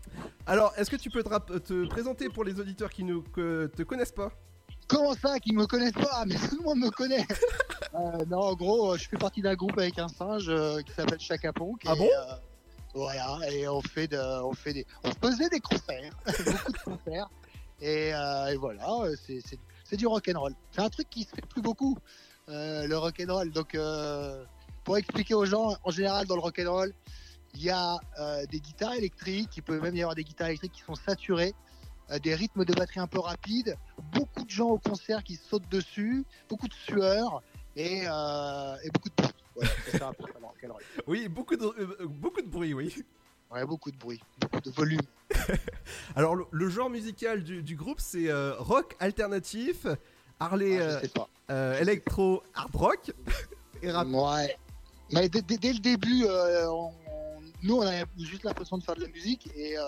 [0.46, 3.20] Alors, est-ce que tu peux te, rap- te présenter pour les auditeurs qui ne
[3.68, 4.32] te connaissent pas?
[4.88, 7.26] Comment ça, qu'ils me connaissent pas Mais tout le monde me connaît.
[7.96, 10.92] Euh, non, en gros, euh, je fais partie d'un groupe avec un singe euh, qui
[10.94, 11.82] s'appelle Chaka Ponk.
[11.86, 12.06] Ah et, bon?
[12.06, 12.36] euh,
[12.94, 17.30] Voilà, et on fait, de, on fait des, on faisait des concerts, beaucoup de concerts.
[17.82, 18.86] Et, et voilà,
[19.26, 20.54] c'est, c'est, c'est du rock'n'roll.
[20.72, 21.98] C'est un truc qui se fait plus beaucoup,
[22.48, 23.52] le rock'n'roll.
[23.52, 23.78] Donc,
[24.84, 26.94] pour expliquer aux gens, en général, dans le rock'n'roll,
[27.56, 27.98] il y a
[28.50, 31.54] des guitares électriques, il peut même y avoir des guitares électriques qui sont saturées,
[32.24, 33.76] des rythmes de batterie un peu rapides,
[34.14, 37.42] beaucoup de gens au concert qui sautent dessus, beaucoup de sueur
[37.76, 39.34] et, euh, et beaucoup de bruit.
[39.56, 40.12] Voilà, ça.
[41.08, 43.04] Oui, beaucoup de, euh, beaucoup de bruit, oui.
[43.52, 45.02] Ouais, beaucoup de bruit, beaucoup de volume.
[46.16, 49.86] Alors, le, le genre musical du, du groupe, c'est euh, rock alternatif,
[50.40, 51.02] Harley, Ah, euh,
[51.52, 53.12] euh, électro, hard rock
[53.82, 54.08] et rap.
[54.10, 54.58] Ouais.
[55.12, 56.94] Mais dès, dès- dès le début, euh, on-
[57.64, 59.84] nous, on avait juste l'impression de faire de la musique et euh,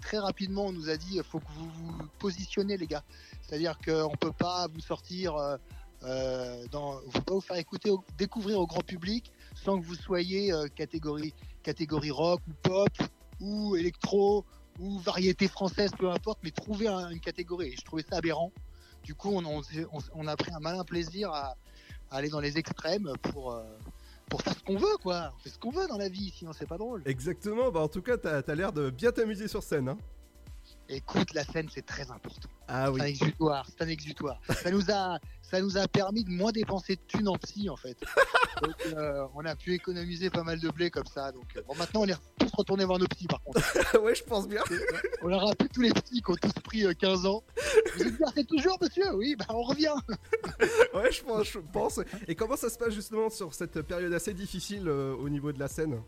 [0.00, 3.04] très rapidement, on nous a dit il faut que vous vous positionnez, les gars.
[3.40, 5.56] C'est-à-dire qu'on peut pas vous sortir, euh,
[6.02, 9.94] euh, dans, on peut pas vous faire écouter, découvrir au grand public sans que vous
[9.94, 11.32] soyez catégorie,
[11.62, 12.90] catégorie rock ou pop
[13.40, 14.44] ou électro
[14.80, 17.68] ou variété française, peu importe, mais trouver un- une catégorie.
[17.68, 18.50] Et je trouvais ça aberrant.
[19.04, 21.56] Du coup, on, a pris un malin plaisir à,
[22.10, 23.60] aller dans les extrêmes pour,
[24.32, 25.34] pour faire ce qu'on veut, quoi.
[25.36, 27.02] On fait ce qu'on veut dans la vie, sinon c'est pas drôle.
[27.04, 29.90] Exactement, bah en tout cas, t'as as, l'air de bien t'amuser sur scène.
[29.90, 29.98] Hein.
[30.94, 32.48] Écoute, la scène, c'est très important.
[32.68, 33.10] Ah C'est un oui.
[33.10, 34.40] exutoire, c'est un exutoire.
[34.62, 37.76] ça, nous a, ça nous a permis de moins dépenser de thunes en psy, en
[37.76, 37.96] fait.
[38.62, 41.32] Donc, euh, on a pu économiser pas mal de blé comme ça.
[41.32, 43.98] Donc, euh, bon, maintenant, on est tous retournés voir nos psys, par contre.
[44.02, 44.62] ouais, je pense bien.
[45.22, 47.42] On leur a rappelé tous les psys qui ont tous pris euh, 15 ans.
[47.96, 49.14] Vous exercez toujours, monsieur?
[49.14, 49.94] Oui, bah, on revient.
[50.94, 52.00] ouais, je pense, je pense.
[52.28, 55.58] Et comment ça se passe justement sur cette période assez difficile euh, au niveau de
[55.58, 56.02] la scène?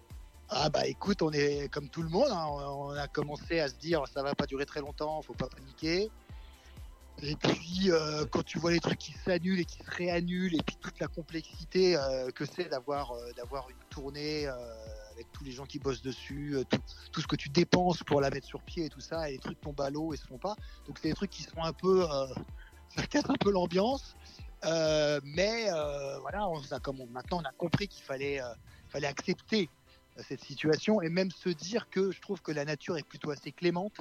[0.50, 3.74] Ah bah écoute, on est comme tout le monde, hein, on a commencé à se
[3.74, 6.10] dire ça va pas durer très longtemps, faut pas paniquer.
[7.22, 10.62] Et puis euh, quand tu vois les trucs qui s'annulent et qui se réannulent et
[10.62, 15.52] puis toute la complexité euh, que c'est d'avoir euh, d'avoir une tournée avec tous les
[15.52, 16.56] gens qui bossent dessus,
[17.12, 19.38] tout, ce que tu dépenses pour la mettre sur pied et tout ça, et les
[19.38, 20.56] trucs tombent à l'eau et se font pas.
[20.86, 22.04] Donc c'est des trucs qui sont un peu
[22.96, 24.14] ça casse un peu l'ambiance.
[24.64, 25.68] Mais
[26.20, 28.40] voilà, on a, comme maintenant on a compris qu'il fallait
[28.90, 29.70] fallait accepter
[30.22, 33.50] cette situation et même se dire que je trouve que la nature est plutôt assez
[33.52, 33.96] clémente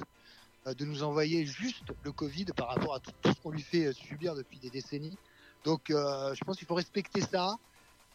[0.66, 3.62] euh, de nous envoyer juste le Covid par rapport à tout, tout ce qu'on lui
[3.62, 5.16] fait euh, subir depuis des décennies.
[5.64, 7.56] Donc euh, je pense qu'il faut respecter ça,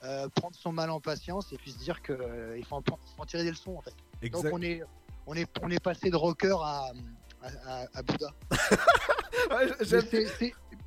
[0.03, 2.81] euh, prendre son mal en patience et puis se dire que euh, il faut en,
[2.81, 3.93] faut en tirer des leçons en fait.
[4.21, 4.43] Exact.
[4.43, 4.81] Donc on est
[5.27, 6.91] on est on est passé de rocker à
[7.41, 7.47] à,
[7.83, 8.33] à- à Bouddha.
[9.51, 9.67] Ouais,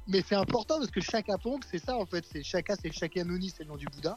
[0.07, 2.25] Mais c'est- important parce que Chaka Ponk, c'est ça en fait.
[2.31, 4.17] C'est Chaka, c'est Shakyamuni, c'est le nom du Bouddha.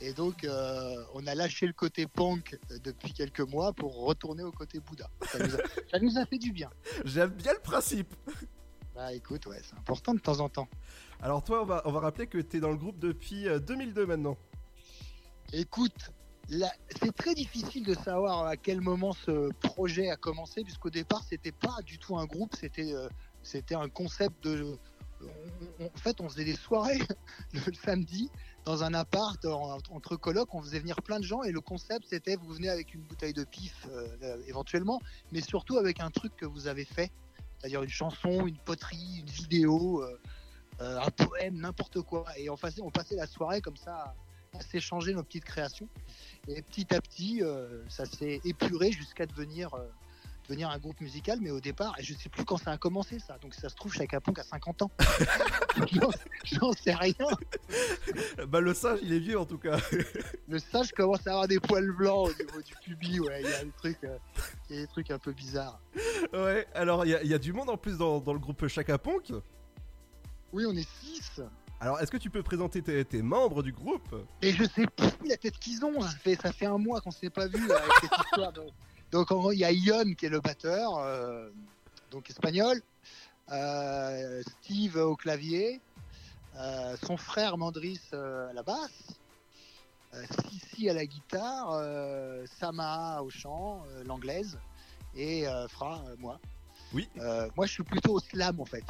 [0.00, 4.44] Et donc, euh, on a lâché le côté punk euh, depuis quelques mois pour retourner
[4.44, 5.10] au côté Bouddha.
[5.26, 5.58] Ça nous a,
[5.90, 6.70] ça nous a fait du bien.
[7.04, 8.14] J'aime bien le principe.
[8.94, 10.68] Bah écoute, ouais, c'est important de temps en temps.
[11.20, 14.06] Alors toi, on va, on va rappeler que t'es dans le groupe depuis euh, 2002
[14.06, 14.36] maintenant.
[15.52, 16.12] Écoute,
[17.00, 21.52] c'est très difficile de savoir à quel moment ce projet a commencé, puisqu'au départ, c'était
[21.52, 23.08] pas du tout un groupe, c'était euh,
[23.42, 24.76] c'était un concept de.
[25.80, 27.00] On- en fait, on faisait des soirées
[27.52, 28.30] le samedi
[28.64, 32.06] dans un appart en- entre colocs, on faisait venir plein de gens et le concept
[32.08, 35.00] c'était vous venez avec une bouteille de pif euh, euh, éventuellement,
[35.32, 37.10] mais surtout avec un truc que vous avez fait,
[37.58, 40.18] c'est-à-dire une chanson, une poterie, une vidéo, euh,
[40.80, 42.24] un poème, n'importe quoi.
[42.36, 44.14] Et on, passait la soirée comme ça
[44.54, 45.88] à s'échanger nos petites créations.
[46.46, 47.42] Et petit à petit,
[47.88, 49.70] ça s'est épuré jusqu'à devenir,
[50.48, 51.38] devenir un groupe musical.
[51.40, 53.38] Mais au départ, et je sais plus quand ça a commencé ça.
[53.38, 54.90] Donc ça se trouve, Chaka Ponk a 50 ans.
[56.44, 57.12] J'en- sais rien.
[58.48, 59.78] Bah le singe, il est vieux en tout cas.
[60.48, 63.20] Le sage commence à avoir des poils blancs au niveau du pubis.
[63.20, 64.18] Ouais, il y a des trucs, euh,
[64.70, 65.80] il y a des trucs un peu bizarres.
[66.32, 68.38] ouais, alors il y, a- il y a du monde en plus dans, dans le
[68.38, 69.32] groupe Chaka Ponk.
[70.52, 71.42] Oui, on est 6.
[71.80, 74.14] Alors est-ce que tu peux présenter tes, tes membres du groupe?
[74.42, 76.00] Et je sais plus la tête qu'ils ont.
[76.00, 78.52] Ça fait, ça fait un mois qu'on s'est pas vu avec cette histoire.
[78.52, 78.62] de-
[79.10, 81.50] Donc en gros, il y a Ion qui est le batteur, euh,
[82.10, 82.82] donc espagnol.
[83.50, 85.80] Euh, Steve au clavier.
[86.56, 89.18] euh, son frère Mandris à la basse.
[90.50, 91.82] Sissi à la guitare.
[92.58, 94.58] Sama au chant, l'anglaise.
[95.14, 96.38] Et Fra, moi.
[96.92, 97.08] Oui.
[97.56, 98.84] moi, je suis plutôt au slam en fait.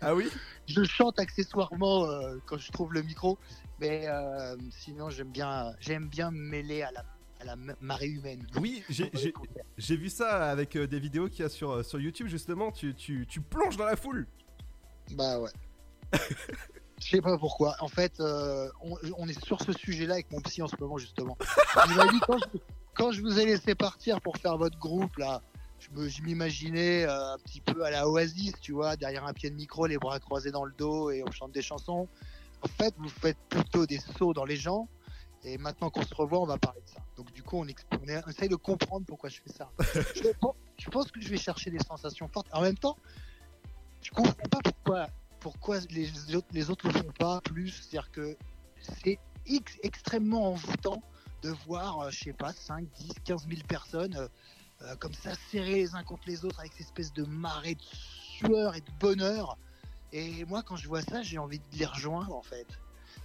[0.00, 0.28] Ah oui?
[0.68, 2.06] Je chante accessoirement
[2.46, 3.36] quand je trouve le micro,
[3.80, 4.06] mais
[4.70, 7.04] sinon j'aime bien, j'aime bien me mêler à la,
[7.42, 8.46] à la ma- marée humaine.
[8.60, 12.28] Oui, j'ai- vu ça avec euh, des vidéos qu'il y a sur, euh, sur YouTube
[12.28, 12.70] justement.
[12.72, 14.26] Tu, tu, tu plonges dans la foule.
[15.12, 15.50] Bah ouais.
[17.00, 17.74] Je sais pas pourquoi.
[17.80, 20.98] En fait, euh, on, on est sur ce sujet-là avec mon psy en ce moment
[20.98, 21.36] justement.
[21.88, 22.58] Il m'a dit quand je,
[22.94, 25.42] quand je vous ai laissé partir pour faire votre groupe là,
[25.80, 29.56] je m'imaginais euh, un petit peu à la Oasis, tu vois, derrière un pied de
[29.56, 32.06] micro, les bras croisés dans le dos et on chante des chansons.
[32.62, 34.86] En fait, vous faites plutôt des sauts dans les gens.
[35.44, 37.00] Et maintenant qu'on se revoit, on va parler de ça.
[37.16, 39.70] Donc du coup, on, essaye de comprendre pourquoi je fais ça.
[40.14, 42.46] je, pense, je pense que je vais chercher des sensations fortes.
[42.52, 42.96] En même temps,
[44.02, 45.06] je comprends pas pourquoi,
[45.40, 47.70] pourquoi les autres, les autres le font pas plus.
[47.70, 48.36] C'est-à-dire que
[48.80, 51.02] c'est ex- extrêmement envoûtant
[51.42, 54.28] de voir, euh, je sais pas, 5, 10, 15 000 personnes euh,
[54.82, 57.82] euh, comme ça serrées les uns contre les autres avec cette espèce de marée de
[57.82, 59.58] sueur et de bonheur.
[60.12, 62.66] Et moi, quand je vois ça, j'ai envie de les rejoindre en fait.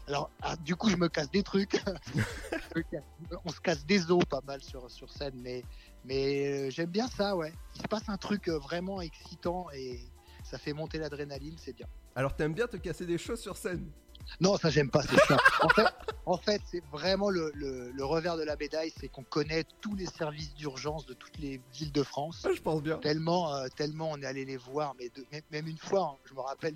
[0.07, 1.81] Alors, ah, du coup, je me casse des trucs.
[3.45, 5.63] On se casse des os pas mal sur, sur scène, mais,
[6.05, 7.51] mais euh, j'aime bien ça, ouais.
[7.75, 9.99] Il se passe un truc euh, vraiment excitant et
[10.43, 11.87] ça fait monter l'adrénaline, c'est bien.
[12.15, 13.91] Alors t'aimes bien te casser des choses sur scène?
[14.39, 15.37] Non, ça j'aime pas, c'est chiant.
[15.61, 15.87] En fait,
[16.25, 19.95] en fait c'est vraiment le, le- le revers de la médaille, c'est qu'on connaît tous
[19.95, 22.43] les services d'urgence de toutes les villes de France.
[22.45, 22.97] Ah, je pense bien.
[22.97, 26.17] Tellement, euh, tellement on est allé les voir, mais de- même, même une fois, hein,
[26.25, 26.75] je me rappelle,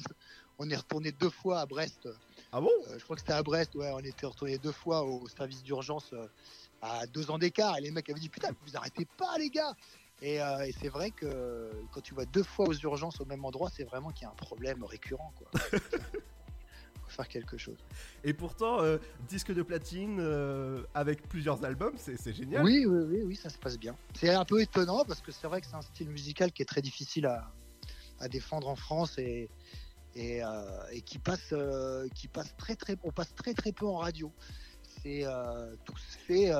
[0.57, 2.07] on est retourné deux fois à Brest.
[2.51, 5.27] Ah bon Je crois que c'était à Brest, ouais, on était retourné deux fois au
[5.29, 6.27] service d'urgence euh,
[6.81, 9.73] à deux ans d'écart, et les mecs avaient dit putain, vous arrêtez pas les gars.
[10.21, 13.43] Et, euh, et c'est vrai que quand tu vas deux fois aux urgences au même
[13.43, 15.33] endroit, c'est vraiment qu'il y a un problème récurrent.
[15.35, 15.49] Quoi.
[15.71, 17.77] Faut faire quelque chose.
[18.23, 18.97] Et pourtant, euh,
[19.27, 22.63] disque de platine euh, avec plusieurs albums, c'est c'est génial.
[22.63, 23.97] Oui, oui, oui, oui, ça se passe bien.
[24.13, 26.65] C'est un peu étonnant parce que c'est vrai que c'est un style musical qui est
[26.65, 27.51] très difficile à,
[28.19, 29.49] à défendre en France et,
[30.15, 30.49] et, euh,
[30.91, 34.31] et qui passe, euh, qui passe très très, on passe très très peu en radio.
[35.03, 36.51] C'est euh, tout se fait,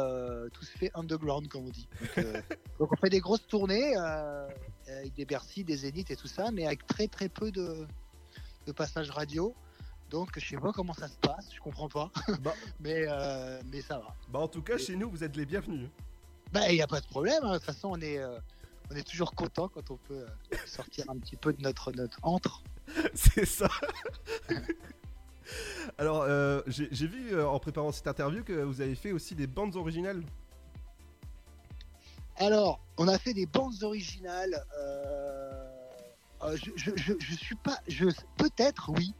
[0.53, 1.88] tout se fait underground comme on dit.
[2.15, 2.26] Donc,
[2.80, 6.65] donc on fait des grosses tournées avec des Bercy, des Zénith et tout ça, mais
[6.65, 7.86] avec très très peu de,
[8.65, 9.53] de passages radio.
[10.10, 12.11] Donc je sais pas comment ça se passe, je comprends pas,
[12.80, 14.15] mais euh, mais ça va.
[14.30, 15.90] Bah en tout cas, chez nous, vous êtes les bienvenus.
[16.52, 17.44] Bah, il n'y a pas de problème.
[17.44, 17.53] hein.
[17.53, 18.38] De toute façon, on est, euh,
[18.91, 22.19] on est toujours content quand on peut euh, sortir un petit peu de notre, notre
[22.23, 22.61] antre.
[23.14, 23.70] c'est ça.
[25.98, 29.48] Alors, euh, j'ai vu euh, en préparant cette interview que vous avez fait aussi des
[29.48, 30.24] bandes originales.
[32.38, 34.66] Alors, on a fait des bandes originales.
[34.80, 35.68] euh,
[36.56, 37.78] je, je, je, je suis pas.
[37.88, 38.06] Je,
[38.38, 39.14] peut-être, oui.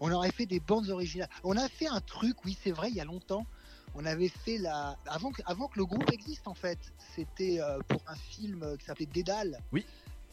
[0.00, 1.28] On aurait fait des bandes originales.
[1.44, 3.46] On a fait un truc, oui, c'est vrai, il y a longtemps.
[3.94, 4.96] On avait fait la.
[5.06, 6.78] Avant que, avant que le groupe existe, en fait.
[7.14, 9.58] C'était pour un film qui s'appelait Dédale.
[9.72, 9.84] Oui.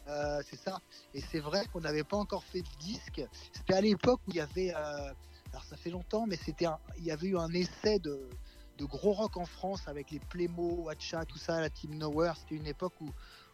[0.08, 0.80] Euh, c'est ça.
[1.14, 3.22] Et c'est vrai qu'on n'avait pas encore fait de disque.
[3.52, 4.74] C'était à l'époque où il y avait.
[4.74, 5.12] euh,
[5.50, 6.66] alors ça fait longtemps, mais c'était
[6.98, 8.28] il y avait eu un essai de,
[8.76, 12.34] de gros rock en France avec les Plémo, Watcha, tout ça, la Team Nowhere.
[12.38, 13.10] C'était une époque où,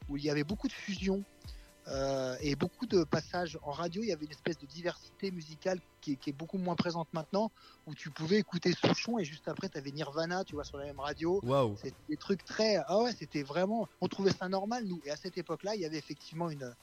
[0.08, 1.22] où il y avait beaucoup de fusions
[1.88, 4.02] euh, et beaucoup de passages en radio.
[4.02, 7.08] Il y avait une espèce de diversité musicale qui est, qui est beaucoup moins présente
[7.12, 7.50] maintenant,
[7.86, 10.86] où tu pouvais écouter Souchon et juste après tu avais Nirvana, tu vois, sur la
[10.86, 11.40] même radio.
[11.42, 11.76] Waouh.
[11.76, 12.76] C'était des trucs très.
[12.86, 13.88] Ah ouais, c'était vraiment.
[14.00, 15.00] On trouvait ça normal, nous.
[15.04, 16.74] Et à cette époque-là, il y avait effectivement une,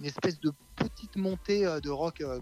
[0.00, 2.40] une espèce de petite montée euh, de rock, euh,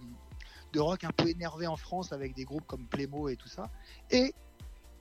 [0.73, 3.71] de rock un peu énervé en France avec des groupes comme Plémo et tout ça.
[4.11, 4.35] Et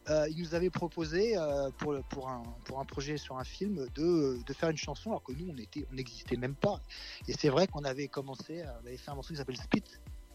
[0.10, 1.94] euh, il nous avait proposé euh, pour,
[2.30, 5.50] un, pour un projet sur un film de, de faire une chanson alors que nous
[5.54, 6.82] on était on n'existait même pas
[7.28, 9.84] et c'est vrai qu'on avait commencé euh, on avait fait un morceau qui s'appelle Spit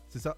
[0.09, 0.37] C'est ça.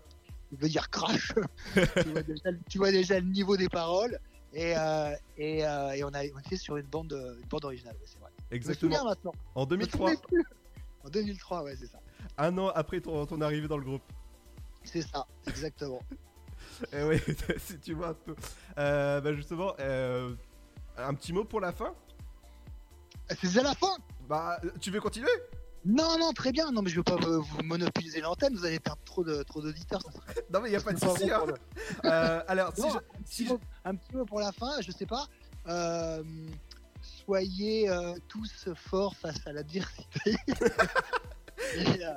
[0.51, 1.32] il veut dire crash
[1.74, 4.19] tu, vois déjà, tu vois déjà le niveau des paroles
[4.52, 8.19] et, euh, et, et on, a, on était sur une bande, une bande originale c'est
[8.19, 8.90] vrai Exactement.
[8.90, 10.11] Je me souviens maintenant En Je me 2003.
[10.11, 10.44] souvenais plus.
[11.05, 12.01] en 2003 ouais c'est ça
[12.36, 14.02] Un an après ton, ton arrivée dans le groupe.
[14.82, 16.01] c'est ça exactement
[16.93, 17.20] Eh oui,
[17.59, 18.35] si tu vois un peu.
[18.78, 20.35] Euh, bah justement, euh,
[20.97, 21.94] un petit mot pour la fin?
[23.28, 23.97] C'est déjà la fin
[24.28, 25.28] Bah, tu veux continuer?
[25.85, 29.01] Non non très bien non mais je veux pas vous monopoliser l'antenne vous allez perdre
[29.07, 31.31] trop de trop d'auditeurs serait Non, mais il a pas de souci.
[31.31, 31.44] hein.
[32.05, 34.90] Euh, alors, si Non, je- un, petit mot, un petit mot pour la fin, je
[34.93, 35.27] sais pas.
[35.69, 36.23] Euh,
[37.01, 40.36] soyez euh, tous forts face à l'adversité.
[41.77, 42.12] et, euh,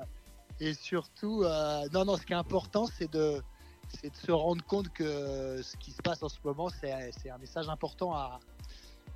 [0.59, 3.41] et surtout, euh, non, non, ce qui est important, c'est de,
[4.01, 7.29] c'est de se rendre compte que ce qui se passe en ce moment, c'est c'est
[7.29, 8.39] un message important à,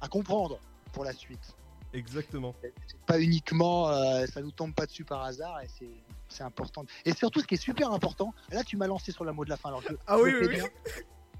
[0.02, 0.60] à comprendre
[0.94, 1.56] pour la suite.
[1.94, 2.54] Exactement.
[2.62, 5.90] C'est pas uniquement, euh, ça nous tombe pas dessus par hasard et c'est.
[6.30, 6.84] C'est important.
[7.06, 9.50] Et surtout, ce qui est super important, là tu m'as lancé sur la mot de
[9.50, 9.70] la fin.
[9.70, 10.62] Alors je- Ah je oui, oui.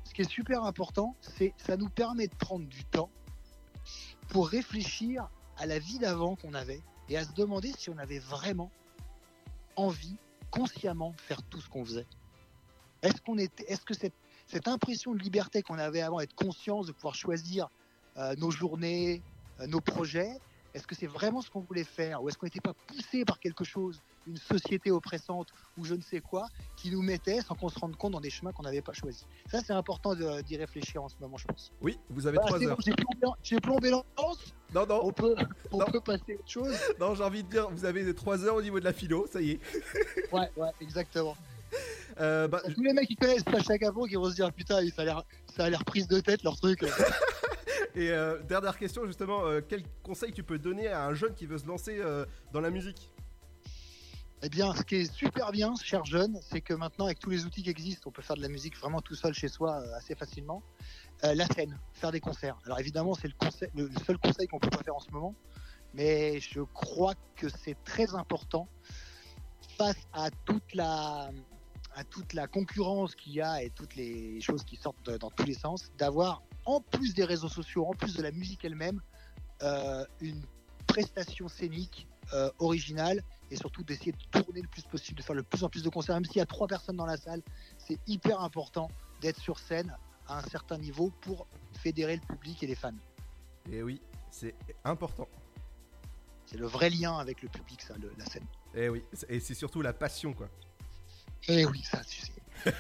[0.06, 3.10] Ce qui est super important, c'est ça nous permet de prendre du temps
[4.30, 5.28] pour réfléchir
[5.58, 8.72] à la vie d'avant qu'on avait et à se demander si on avait vraiment
[9.76, 10.16] envie,
[10.52, 12.06] consciemment, de faire tout ce qu'on faisait.
[13.02, 14.14] Est-ce qu'on est-ce que cette,
[14.48, 17.68] cette impression de liberté qu'on avait avant, être conscience de pouvoir choisir
[18.18, 19.22] euh, nos journées,
[19.60, 20.32] euh, nos projets,
[20.74, 22.22] est-ce que c'est vraiment ce qu'on voulait faire?
[22.22, 25.48] Ou est-ce qu'on n'était pas poussé par quelque chose, une société oppressante
[25.78, 28.30] ou je ne sais quoi, qui nous mettait sans qu'on se rende compte dans des
[28.30, 29.26] chemins qu'on n'avait pas choisis?
[29.50, 31.72] Ça, c'est important de- d'y réfléchir en ce moment, je pense.
[31.82, 32.76] Oui, vous avez Voilà, 3 c'est heures.
[33.22, 34.54] bon, j'ai plombé, l'ambiance.
[34.74, 35.00] Non, non.
[35.04, 35.36] On peut,
[35.72, 36.76] on peut passer à autre chose.
[37.00, 39.42] Non, j'ai envie de dire, vous avez 3 heures au niveau de la philo, ça
[39.42, 39.60] y est.
[40.32, 41.36] Ouais, ouais, exactement.
[42.20, 45.04] Euh, bah, Tous les mecs qui connaissent Sacha Capon qui vont se dire putain, ça
[45.04, 45.24] a l'air,
[45.56, 46.82] ça a l'air prise de tête leur truc.
[47.96, 51.46] Et euh, dernière question, justement, euh, quel conseil tu peux donner à un jeune qui
[51.46, 52.02] veut se lancer
[52.54, 53.12] dans la musique?
[54.42, 57.46] Eh bien, ce qui est super bien, cher jeune, c'est que maintenant, avec tous les
[57.46, 60.16] outils qui existent, on peut faire de la musique vraiment tout seul chez soi assez
[60.16, 60.64] facilement.
[61.22, 62.58] La scène, faire des concerts.
[62.66, 65.36] Alors évidemment, c'est le, conseil- le seul conseil qu'on peut pas faire en ce moment,
[65.94, 68.68] mais je crois que c'est très important
[69.78, 71.30] face à toute la
[71.98, 75.46] à toute la concurrence qu'il y a et toutes les choses qui sortent dans tous
[75.46, 79.02] les sens, d'avoir en plus des réseaux sociaux, en plus de la musique elle-même,
[79.64, 80.44] euh, une
[80.86, 85.42] prestation scénique euh, originale et surtout d'essayer de tourner le plus possible, de faire le
[85.42, 87.42] plus en plus de concerts, même s'il y a trois personnes dans la salle,
[87.80, 88.92] c'est hyper important
[89.22, 89.96] d'être sur scène
[90.28, 91.48] à un certain niveau pour
[91.80, 92.92] fédérer le public et les fans.
[93.72, 94.00] Et oui,
[94.30, 94.54] c'est
[94.84, 95.28] important.
[96.46, 98.46] C'est le vrai lien avec le public, ça, le- la scène.
[98.76, 100.48] Et oui, et c'est surtout la passion, quoi.
[101.48, 102.32] Eh oui, ça, tu sais.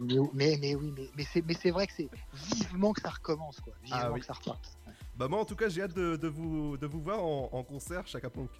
[0.00, 2.08] mais, mais, oui, mais, mais c'est, mais c'est vrai que c'est
[2.54, 3.72] vivement que ça recommence, quoi.
[3.82, 4.20] Vivement Ah oui.
[4.20, 4.76] que ça reparte.
[5.16, 7.62] Bah moi en tout cas j'ai hâte de, de vous, de vous voir en, en
[7.64, 8.50] concert Chaka Ponk.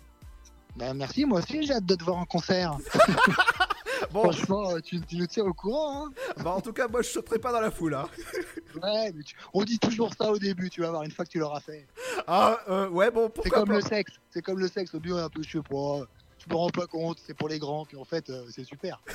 [0.74, 2.74] Bah, merci, moi aussi j'ai hâte de te voir en concert.
[4.10, 6.06] Franchement, euh, tu, tu nous tiens au courant.
[6.06, 6.10] Hein
[6.42, 8.06] Bah en tout cas moi je sauterai pas dans la foule hein.
[8.82, 11.30] ouais, mais tu- on dit toujours ça au début, tu vas voir, une fois que
[11.30, 11.86] tu l'auras fait.
[12.26, 13.74] Ah euh, ouais bon C'est pourquoi comme pas.
[13.74, 16.00] le sexe, c'est comme le sexe, au début on est un peu, je sais pas,
[16.46, 19.02] je me rends pas compte, c'est pour les grands, puis en fait euh, c'est super.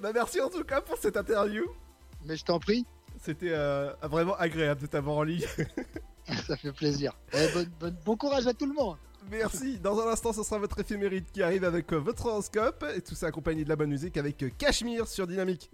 [0.00, 1.64] Bah merci en tout cas pour cette interview.
[2.24, 2.84] Mais je t'en prie.
[3.22, 5.44] C'était euh, vraiment agréable de t'avoir en ligne.
[6.46, 7.16] ça fait plaisir.
[7.32, 7.48] Eh,
[8.04, 8.96] bon courage à tout le monde.
[9.30, 9.78] Merci.
[9.78, 12.84] Dans un instant, ce sera votre éphéméride qui arrive avec euh, votre horoscope.
[12.96, 15.70] Et tout ça accompagné de la bonne musique avec Cachemire sur Dynamique.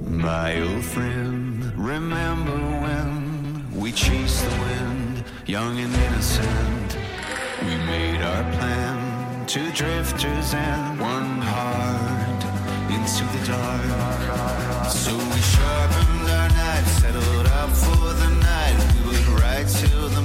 [0.00, 3.21] My old friend, remember when
[3.74, 6.98] we chased the wind, young and innocent?
[7.62, 12.42] We made our plan, two drifters and one heart
[12.90, 14.90] into the dark.
[14.90, 18.78] So we sharpened our knives, settled up for the night.
[19.04, 20.22] We would ride till the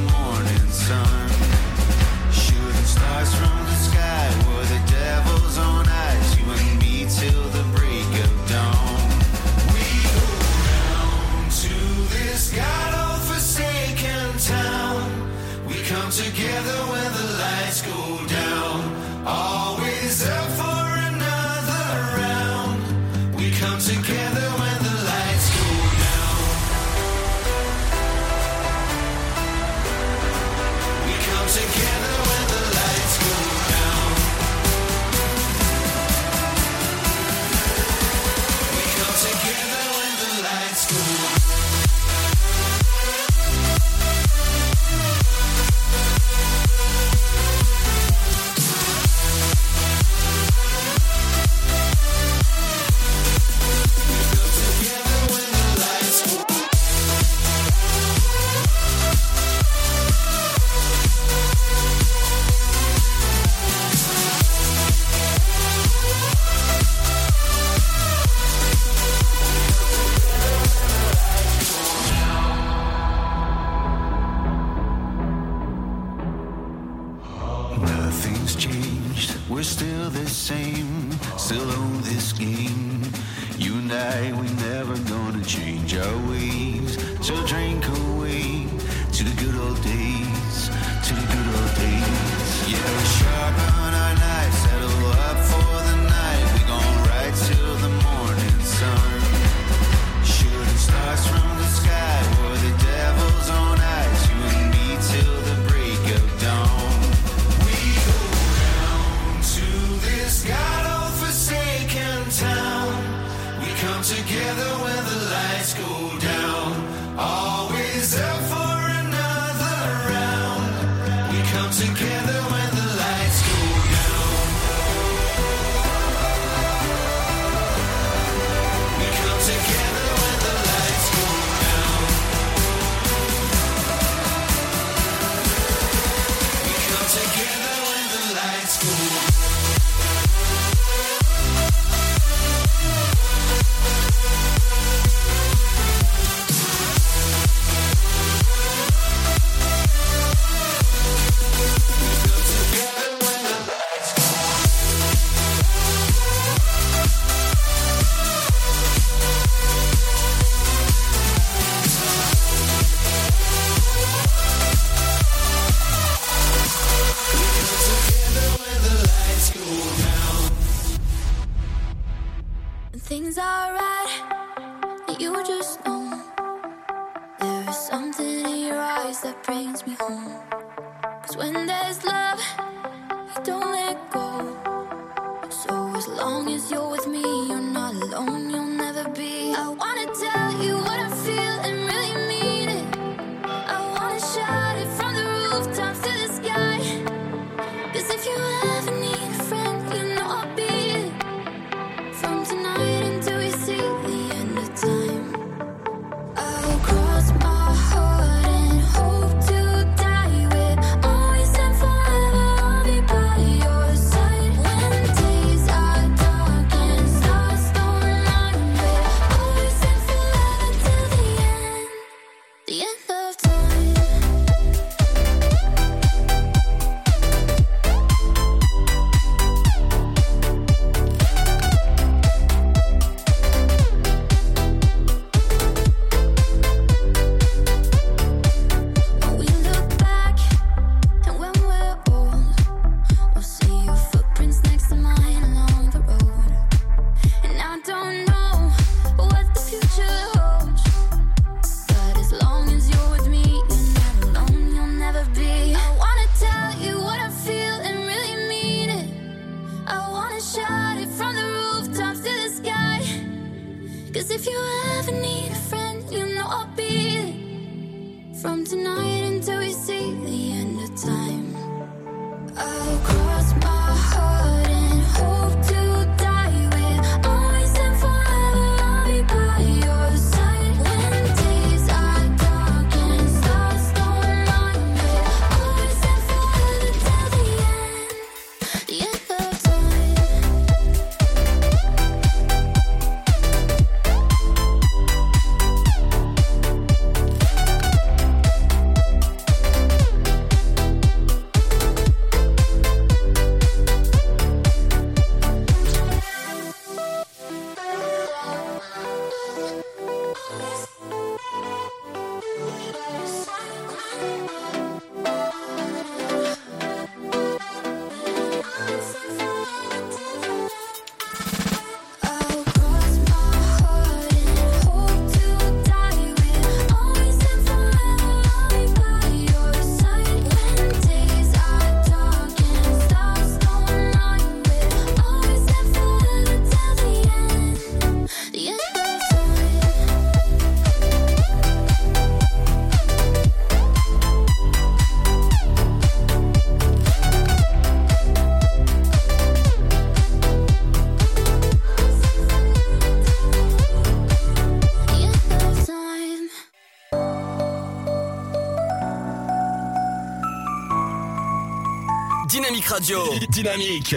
[362.97, 363.29] Radio.
[363.51, 364.15] Dynamique.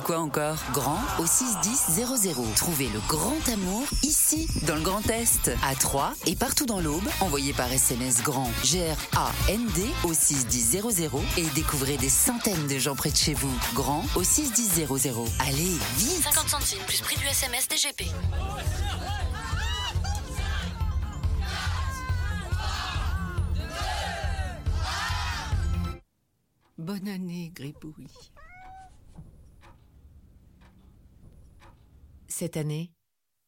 [0.00, 0.56] Encore?
[0.72, 2.54] Grand au 61000.
[2.56, 7.08] Trouvez le grand amour ici, dans le Grand Est, à Troyes et partout dans l'Aube.
[7.20, 10.82] Envoyez par SMS GRAND, G-R-A-N-D au 61000
[11.36, 13.52] et découvrez des centaines de gens près de chez vous.
[13.74, 14.86] Grand au 61000.
[15.40, 18.10] Allez, vite 50 centimes plus prix du SMS DGP.
[26.78, 28.31] Bonne année, Gribouille.
[32.34, 32.94] Cette année,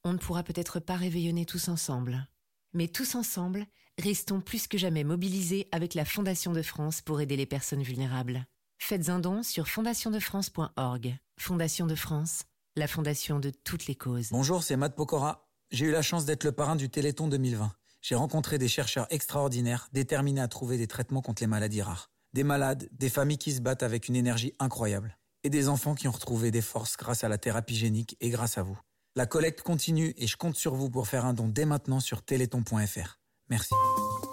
[0.04, 2.28] on ne pourra peut-être pas réveillonner tous ensemble.
[2.74, 3.64] Mais tous ensemble,
[3.98, 8.44] restons plus que jamais mobilisés avec la Fondation de France pour aider les personnes vulnérables.
[8.78, 11.16] Faites un don sur fondationdefrance.org.
[11.40, 12.42] Fondation de France,
[12.76, 14.28] la fondation de toutes les causes.
[14.30, 15.48] Bonjour, c'est Matt Pokora.
[15.70, 17.72] J'ai eu la chance d'être le parrain du Téléthon 2020.
[18.02, 22.10] J'ai rencontré des chercheurs extraordinaires, déterminés à trouver des traitements contre les maladies rares.
[22.34, 25.16] Des malades, des familles qui se battent avec une énergie incroyable.
[25.44, 28.58] Et des enfants qui ont retrouvé des forces grâce à la thérapie génique et grâce
[28.58, 28.78] à vous.
[29.14, 32.22] La collecte continue et je compte sur vous pour faire un don dès maintenant sur
[32.22, 33.18] téléthon.fr.
[33.50, 33.74] Merci.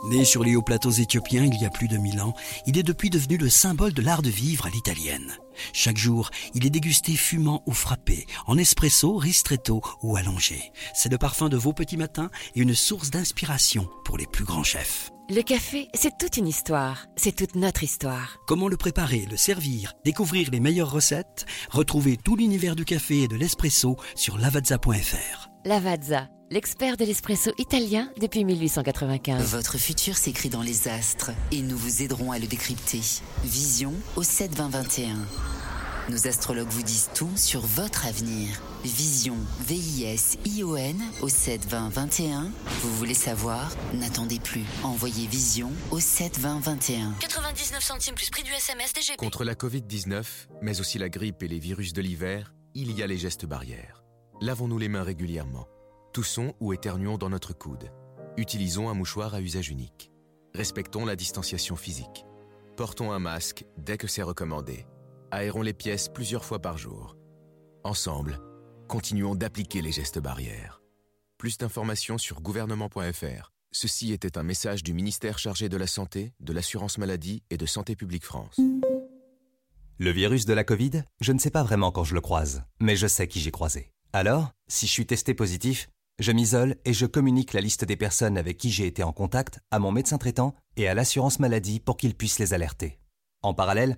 [0.10, 2.34] Né sur les hauts plateaux éthiopiens il y a plus de mille ans,
[2.66, 5.38] il est depuis devenu le symbole de l'art de vivre à l'italienne.
[5.74, 10.72] Chaque jour, il est dégusté fumant ou frappé, en espresso, ristretto ou allongé.
[10.96, 14.64] C'est le parfum de vos petits matins et une source d'inspiration pour les plus grands
[14.64, 15.11] chefs.
[15.34, 17.06] Le café, c'est toute une histoire.
[17.16, 18.36] C'est toute notre histoire.
[18.48, 23.28] Comment le préparer, le servir, découvrir les meilleures recettes Retrouvez tout l'univers du café et
[23.30, 25.50] de l'espresso sur lavazza.fr.
[25.64, 29.42] Lavazza, l'expert de l'espresso italien depuis 1895.
[29.56, 33.00] Votre futur s'écrit dans les astres et nous vous aiderons à le décrypter.
[33.46, 35.16] Vision au 72021.
[36.10, 38.50] Nos astrologues vous disent tout sur votre avenir.
[38.84, 39.36] Vision,
[39.68, 42.52] V-I-S-I-O-N au 72021.
[42.82, 43.72] Vous voulez savoir?
[43.94, 44.64] N'attendez plus.
[44.84, 47.14] Envoyez Vision au 72021.
[47.20, 49.18] 99 centimes plus prix du SMS DGP.
[49.18, 50.24] Contre la Covid-19,
[50.62, 54.04] mais aussi la grippe et les virus de l'hiver, il y a les gestes barrières.
[54.42, 55.68] Lavons-nous les mains régulièrement.
[56.14, 57.92] Toussons ou éternuons dans notre coude.
[58.38, 60.12] Utilisons un mouchoir à usage unique.
[60.56, 62.26] Respectons la distanciation physique.
[62.76, 64.88] Portons un masque dès que c'est recommandé.
[65.34, 67.16] Aérons les pièces plusieurs fois par jour.
[67.86, 68.42] Ensemble,
[68.90, 70.82] continuons d'appliquer les gestes barrières.
[71.38, 73.54] Plus d'informations sur gouvernement.fr.
[73.72, 77.66] Ceci était un message du ministère chargé de la Santé, de l'Assurance Maladie et de
[77.66, 78.60] Santé Publique France.
[79.98, 82.98] Le virus de la Covid, je ne sais pas vraiment quand je le croise, mais
[82.98, 83.94] je sais qui j'ai croisé.
[84.12, 85.88] Alors, si je suis testé positif,
[86.20, 89.62] je m'isole et je communique la liste des personnes avec qui j'ai été en contact
[89.72, 93.00] à mon médecin traitant et à l'assurance maladie pour qu'ils puissent les alerter.
[93.44, 93.98] En parallèle,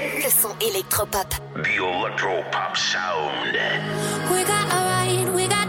[0.23, 1.27] Le son électropop.
[1.55, 3.57] The Electro Pop Sound.
[4.31, 5.60] We got a ride, we got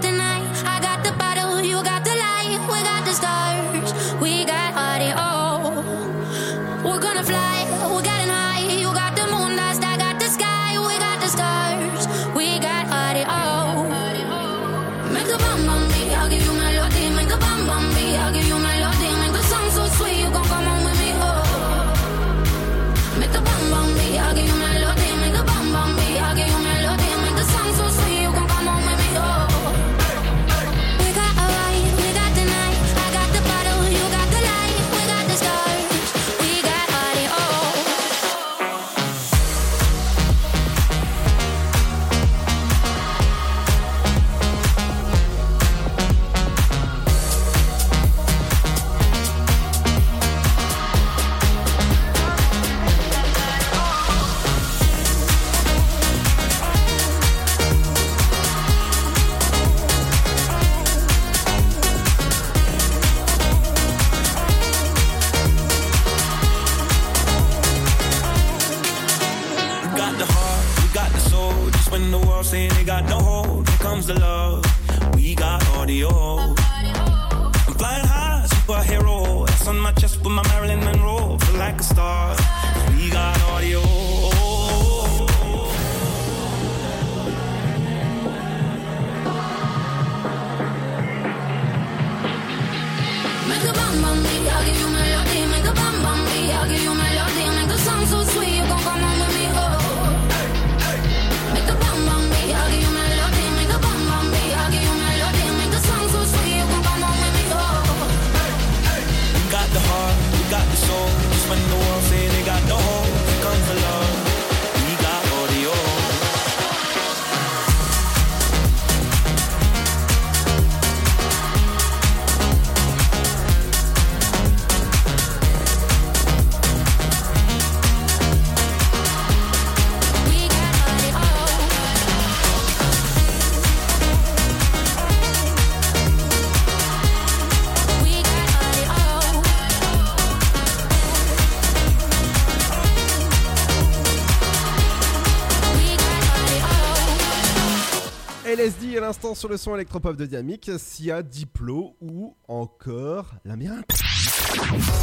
[149.02, 153.84] l'instant sur le son électropop de Dynamique, Sia, Diplo ou encore Labyrinthe.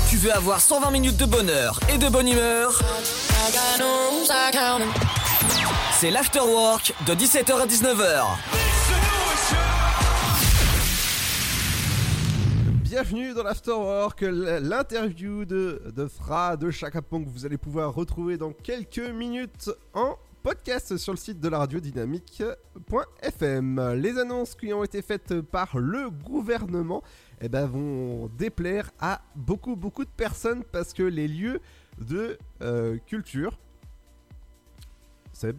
[0.09, 2.81] Tu veux avoir 120 minutes de bonheur et de bonne humeur?
[5.99, 8.23] C'est l'afterwork de 17h à 19h.
[12.84, 18.38] Bienvenue dans l'Afterwork, l'interview de, de Fra, de Chaka Pong, que vous allez pouvoir retrouver
[18.38, 20.15] dans quelques minutes en
[20.49, 23.93] podcast sur le site de la radio dynamique.fm.
[23.93, 27.03] Les annonces qui ont été faites par le gouvernement
[27.39, 31.61] eh ben, vont déplaire à beaucoup beaucoup de personnes parce que les lieux
[31.99, 33.59] de euh, culture...
[35.34, 35.57] Seb?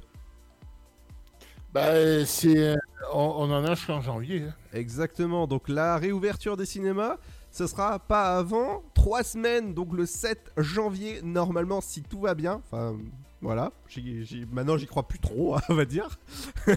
[1.72, 2.76] Bah, c'est, euh,
[3.12, 4.42] on, on en a jusqu'en janvier.
[4.42, 4.54] hein.
[4.72, 7.18] Exactement, donc la réouverture des cinémas,
[7.52, 12.60] ce sera pas avant 3 semaines, donc le 7 janvier, normalement, si tout va bien.
[12.64, 12.98] Enfin,
[13.42, 16.18] voilà, j'y- maintenant j'y crois plus trop, on va dire.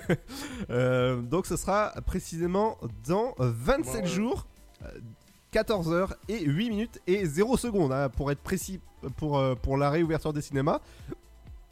[0.70, 4.08] Euh, donc ce sera précisément dans 27 Ouais.
[4.08, 4.48] jours,
[5.54, 8.80] 14h et 8 minutes et 0 secondes, hein, pour être précis
[9.18, 10.80] pour, euh, pour la réouverture des cinémas.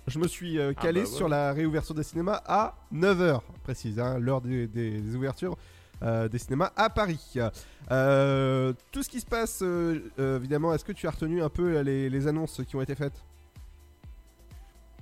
[0.08, 1.16] Je me suis euh, Ah calé bah ouais.
[1.16, 5.58] sur la réouverture des cinémas à 9h, précise, hein, l'heure des, des ouvertures
[6.04, 7.36] euh, des cinémas à Paris.
[7.92, 11.50] Euh, tout ce qui se passe, euh, euh, évidemment, est-ce que tu as retenu un
[11.50, 13.24] peu les, les annonces qui ont été faites?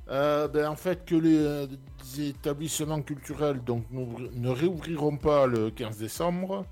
[0.10, 1.68] Euh, ben, en fait, que les, euh,
[2.18, 6.66] établissements culturels donc, ne réouvriront pas le 15 décembre.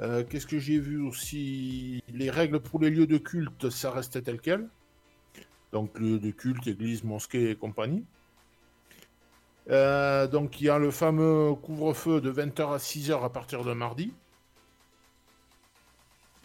[0.00, 2.02] Euh, Qu'est-ce que j'ai vu aussi?
[2.12, 4.68] Les règles pour les lieux de culte, ça restait tel quel.
[5.72, 8.04] Donc, lieux de culte, église, mosquée et compagnie.
[9.68, 14.14] Donc, il y a le fameux couvre-feu de 20h à 6h à partir de mardi.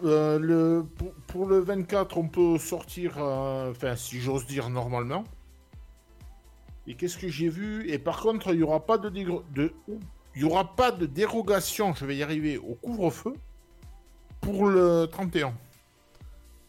[0.01, 0.83] Le,
[1.27, 5.23] pour, le 24, on peut sortir, enfin, si j'ose dire, normalement.
[6.87, 7.89] Et qu'est-ce que j'ai vu?
[7.89, 9.73] Et par contre, il n'y aura pas de, dégro- de
[10.35, 13.33] il y aura pas de dérogation, je vais y arriver, au couvre-feu
[14.41, 15.53] pour le 31.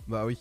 [0.07, 0.39] Bah oui.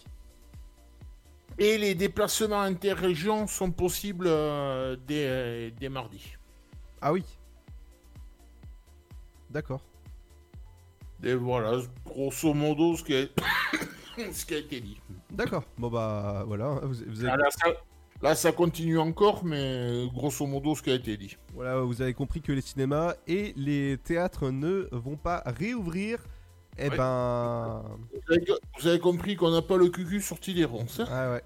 [1.57, 6.35] Et les déplacements interrégions sont possibles euh, dès, dès mardi.
[7.01, 7.23] Ah oui.
[9.49, 9.81] D'accord.
[11.23, 13.25] Et voilà, grosso modo, ce qui a,
[14.33, 14.99] ce qui a été dit.
[15.31, 15.63] D'accord.
[15.77, 16.81] Bon bah voilà.
[16.83, 17.41] Vous, vous avez...
[17.63, 17.69] Ah,
[18.23, 21.37] là, ça continue encore, mais grosso modo, ce qui a été dit.
[21.53, 26.19] Voilà, vous avez compris que les cinémas et les théâtres ne vont pas réouvrir.
[26.79, 26.97] Eh Ouais.
[26.97, 27.83] ben.
[28.11, 28.45] Vous avez,
[28.79, 30.99] vous avez compris qu'on n'a pas le cucu sorti des ronces.
[31.01, 31.43] hein Ah ouais.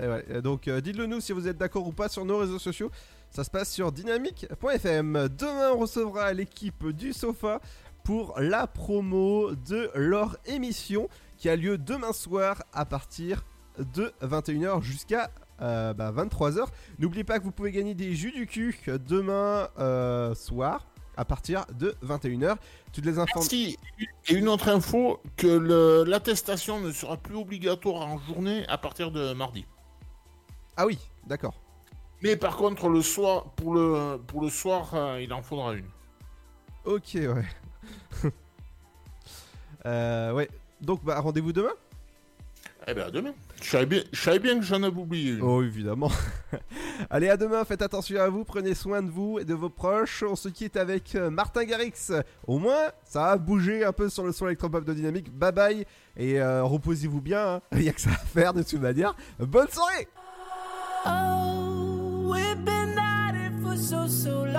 [0.00, 0.24] Eh ouais.
[0.30, 2.90] Euh, Donc euh, dites-le nous si vous êtes d'accord ou pas sur nos réseaux sociaux.
[3.30, 5.28] Ça se passe sur dynamique.fm.
[5.36, 7.60] Demain on recevra l'équipe du sofa
[8.04, 13.44] pour la promo de leur émission qui a lieu demain soir à partir
[13.78, 16.66] de 21h jusqu'à euh, bah, 23h.
[16.98, 20.86] N'oubliez pas que vous pouvez gagner des jus du cul demain euh, soir
[21.16, 22.56] à partir de 21h.
[22.92, 23.56] Toutes les informations.
[23.56, 29.32] Et une autre info, que l'attestation ne sera plus obligatoire en journée à partir de
[29.32, 29.66] mardi.
[30.76, 31.60] Ah oui, d'accord.
[32.22, 35.88] Mais par contre, le soir, pour le, pour le soir, euh, il en faudra une.
[36.84, 37.44] Ok, ouais.
[39.84, 40.48] Ouais.
[40.82, 41.72] Donc, bah, rendez-vous demain?
[42.90, 43.32] Eh ben, à demain.
[43.60, 45.42] Je savais bien, je savais bien que j'en avais oublié une.
[45.42, 46.10] Oh, évidemment.
[47.10, 47.62] Allez, à demain.
[47.66, 48.44] Faites attention à vous.
[48.44, 50.24] Prenez soin de vous et de vos proches.
[50.26, 51.92] On se quitte avec euh, Martin Garrix.
[52.46, 55.30] Au moins, ça a bougé un peu sur le son électropop de Dynamique.
[55.30, 55.84] Bye bye.
[56.16, 57.56] Et euh, reposez-vous bien.
[57.56, 57.60] hein.
[57.72, 59.14] Il n'y a que ça à faire de toute manière.
[59.38, 60.08] Bonne soirée
[61.06, 64.56] Oh, we've been at it for so, so long.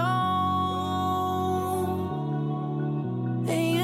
[3.50, 3.79] And